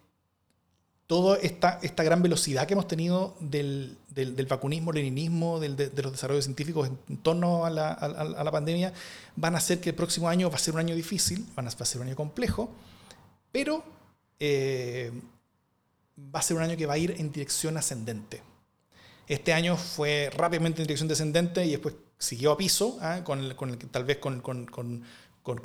[1.06, 5.90] toda esta, esta gran velocidad que hemos tenido del, del, del vacunismo, leninismo, del, de,
[6.02, 8.92] los desarrollos científicos en, torno a la, a, la, pandemia,
[9.36, 11.70] van a hacer que el próximo año va a ser un año difícil, van a,
[11.70, 12.70] va a ser un año complejo,
[13.52, 13.82] pero
[14.38, 15.12] eh,
[16.34, 18.42] va a ser un año que va a ir en dirección ascendente.
[19.26, 23.22] Este año fue rápidamente en dirección descendente y después siguió a piso, ¿ah?
[23.24, 25.04] con, con tal vez con, con, con,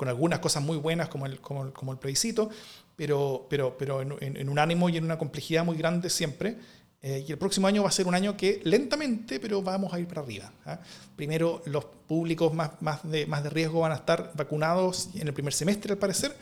[0.07, 2.49] algunas cosas muy buenas como el, como, como el plebiscito,
[2.95, 6.57] pero, pero, pero en, un ánimo y en una complejidad muy grande siempre.
[7.01, 9.99] Eh, y el próximo año va a ser un año que lentamente, pero vamos a
[9.99, 10.51] ir para arriba.
[10.65, 10.79] ¿ah?
[11.15, 15.33] Primero, los públicos más, más, de, más de riesgo van a estar vacunados en el
[15.33, 16.35] primer semestre, al parecer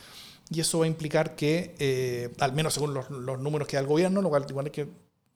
[0.49, 3.87] y eso va a implicar que, eh, al menos según los, números que da el
[3.87, 4.87] gobierno, lo cual igual hay que,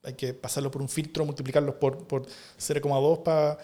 [0.04, 3.58] hay que pasarlo por un filtro, multiplicarlos por, por 0,2 para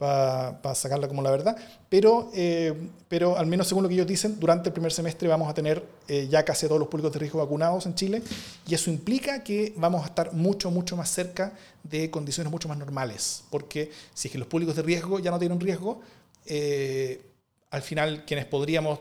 [0.00, 1.54] para sacarla como la verdad,
[1.90, 2.72] pero, eh,
[3.06, 5.84] pero al menos según lo que ellos dicen, durante el primer semestre vamos a tener
[6.08, 8.22] eh, ya casi todos los públicos de riesgo vacunados en Chile
[8.66, 11.52] y eso implica que vamos a estar mucho, mucho más cerca
[11.84, 15.38] de condiciones mucho más normales, porque si es que los públicos de riesgo ya no
[15.38, 16.00] tienen riesgo,
[17.70, 19.00] al final quienes podríamos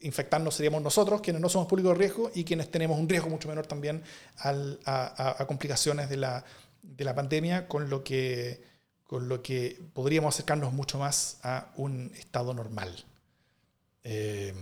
[0.00, 3.48] infectarnos seríamos nosotros, quienes no somos públicos de riesgo y quienes tenemos un riesgo mucho
[3.48, 4.02] menor también
[4.38, 6.44] a, complicaciones de la,
[6.82, 8.70] de la pandemia, con lo que
[9.10, 12.94] con lo que podríamos acercarnos mucho más a un estado normal.
[14.04, 14.54] Eh,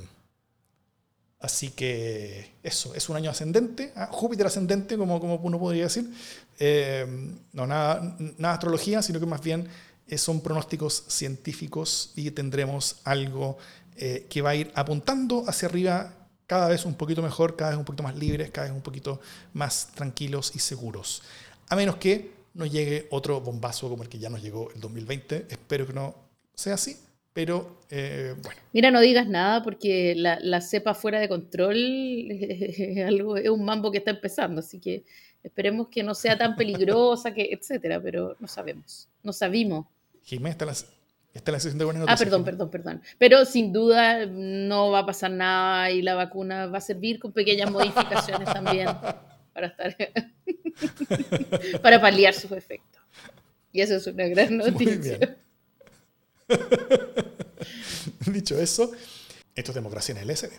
[1.39, 4.09] así que eso, es un año ascendente, ¿ah?
[4.11, 6.11] Júpiter ascendente, como, como uno podría decir.
[6.59, 7.07] Eh,
[7.53, 9.69] no nada, nada astrología, sino que más bien
[10.07, 13.59] eh, son pronósticos científicos y tendremos algo
[14.29, 16.15] que va a ir apuntando hacia arriba
[16.49, 19.21] cada vez un poquito mejor, cada vez un poquito más libres, cada vez un poquito
[19.53, 21.23] más tranquilos y seguros.
[21.69, 25.47] A menos que nos llegue otro bombazo como el que ya nos llegó el 2020.
[25.51, 26.15] Espero que no
[26.55, 26.97] sea así,
[27.35, 28.61] pero eh, bueno.
[28.73, 31.77] Mira, no digas nada porque la, la cepa fuera de control
[32.31, 35.05] es, algo, es un mambo que está empezando, así que
[35.43, 39.87] esperemos que no sea tan peligrosa, que, etcétera, pero no sabemos, no sabimos.
[40.25, 40.75] Jiménez está la,
[41.39, 42.21] está la sesión de buenas noticias.
[42.21, 43.03] Ah, perdón, perdón, perdón.
[43.19, 47.33] Pero sin duda no va a pasar nada y la vacuna va a servir con
[47.33, 48.89] pequeñas modificaciones también
[49.55, 49.97] para estar
[51.83, 53.03] para paliar sus efectos.
[53.73, 55.37] Y eso es una gran noticia.
[58.27, 58.93] Dicho eso,
[59.55, 60.53] esto es democracia en el SD.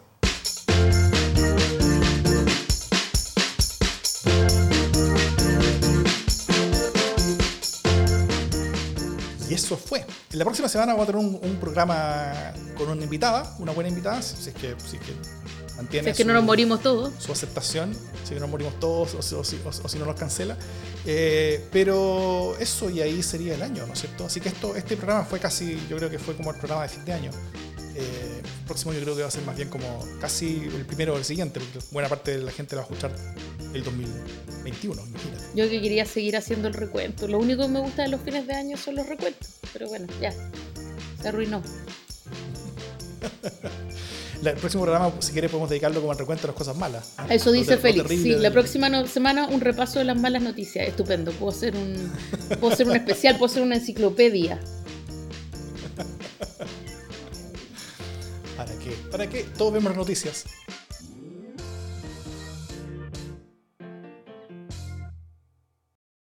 [9.49, 10.05] Y eso fue.
[10.31, 14.49] La próxima semana vamos a tener un, programa con una invitada, una buena invitada, si
[14.49, 15.13] es que, si es que
[15.91, 17.13] es que no nos morimos todos.
[17.19, 20.57] Su aceptación, si no nos morimos todos o, si no nos cancela.
[21.05, 24.25] Eh, pero eso y ahí sería el año, ¿no es cierto?
[24.25, 26.89] Así que esto, este programa fue casi, yo creo que fue como el programa de
[26.89, 27.31] fin de año.
[27.99, 31.15] Eh, el próximo yo creo que va a ser más bien como casi el primero
[31.15, 33.11] o el siguiente, porque buena parte de la gente va a escuchar
[33.73, 35.43] el 2021, imagínate.
[35.53, 37.27] Yo que quería seguir haciendo el recuento.
[37.27, 39.49] Lo único que me gusta de los fines de año son los recuentos.
[39.73, 40.33] Pero bueno, ya.
[41.21, 41.61] Se arruinó.
[44.43, 47.15] el próximo programa, si quieres, podemos dedicarlo como al recuento de las cosas malas.
[47.29, 48.09] Eso dice Félix.
[48.09, 50.87] Sí, la próxima semana un repaso de las malas noticias.
[50.87, 51.33] Estupendo.
[51.33, 52.13] Puedo hacer un,
[52.61, 54.57] puedo hacer un especial, puedo hacer una enciclopedia.
[58.59, 58.91] ¿Para qué?
[59.09, 59.45] ¿Para qué?
[59.57, 60.43] Todos vemos las noticias.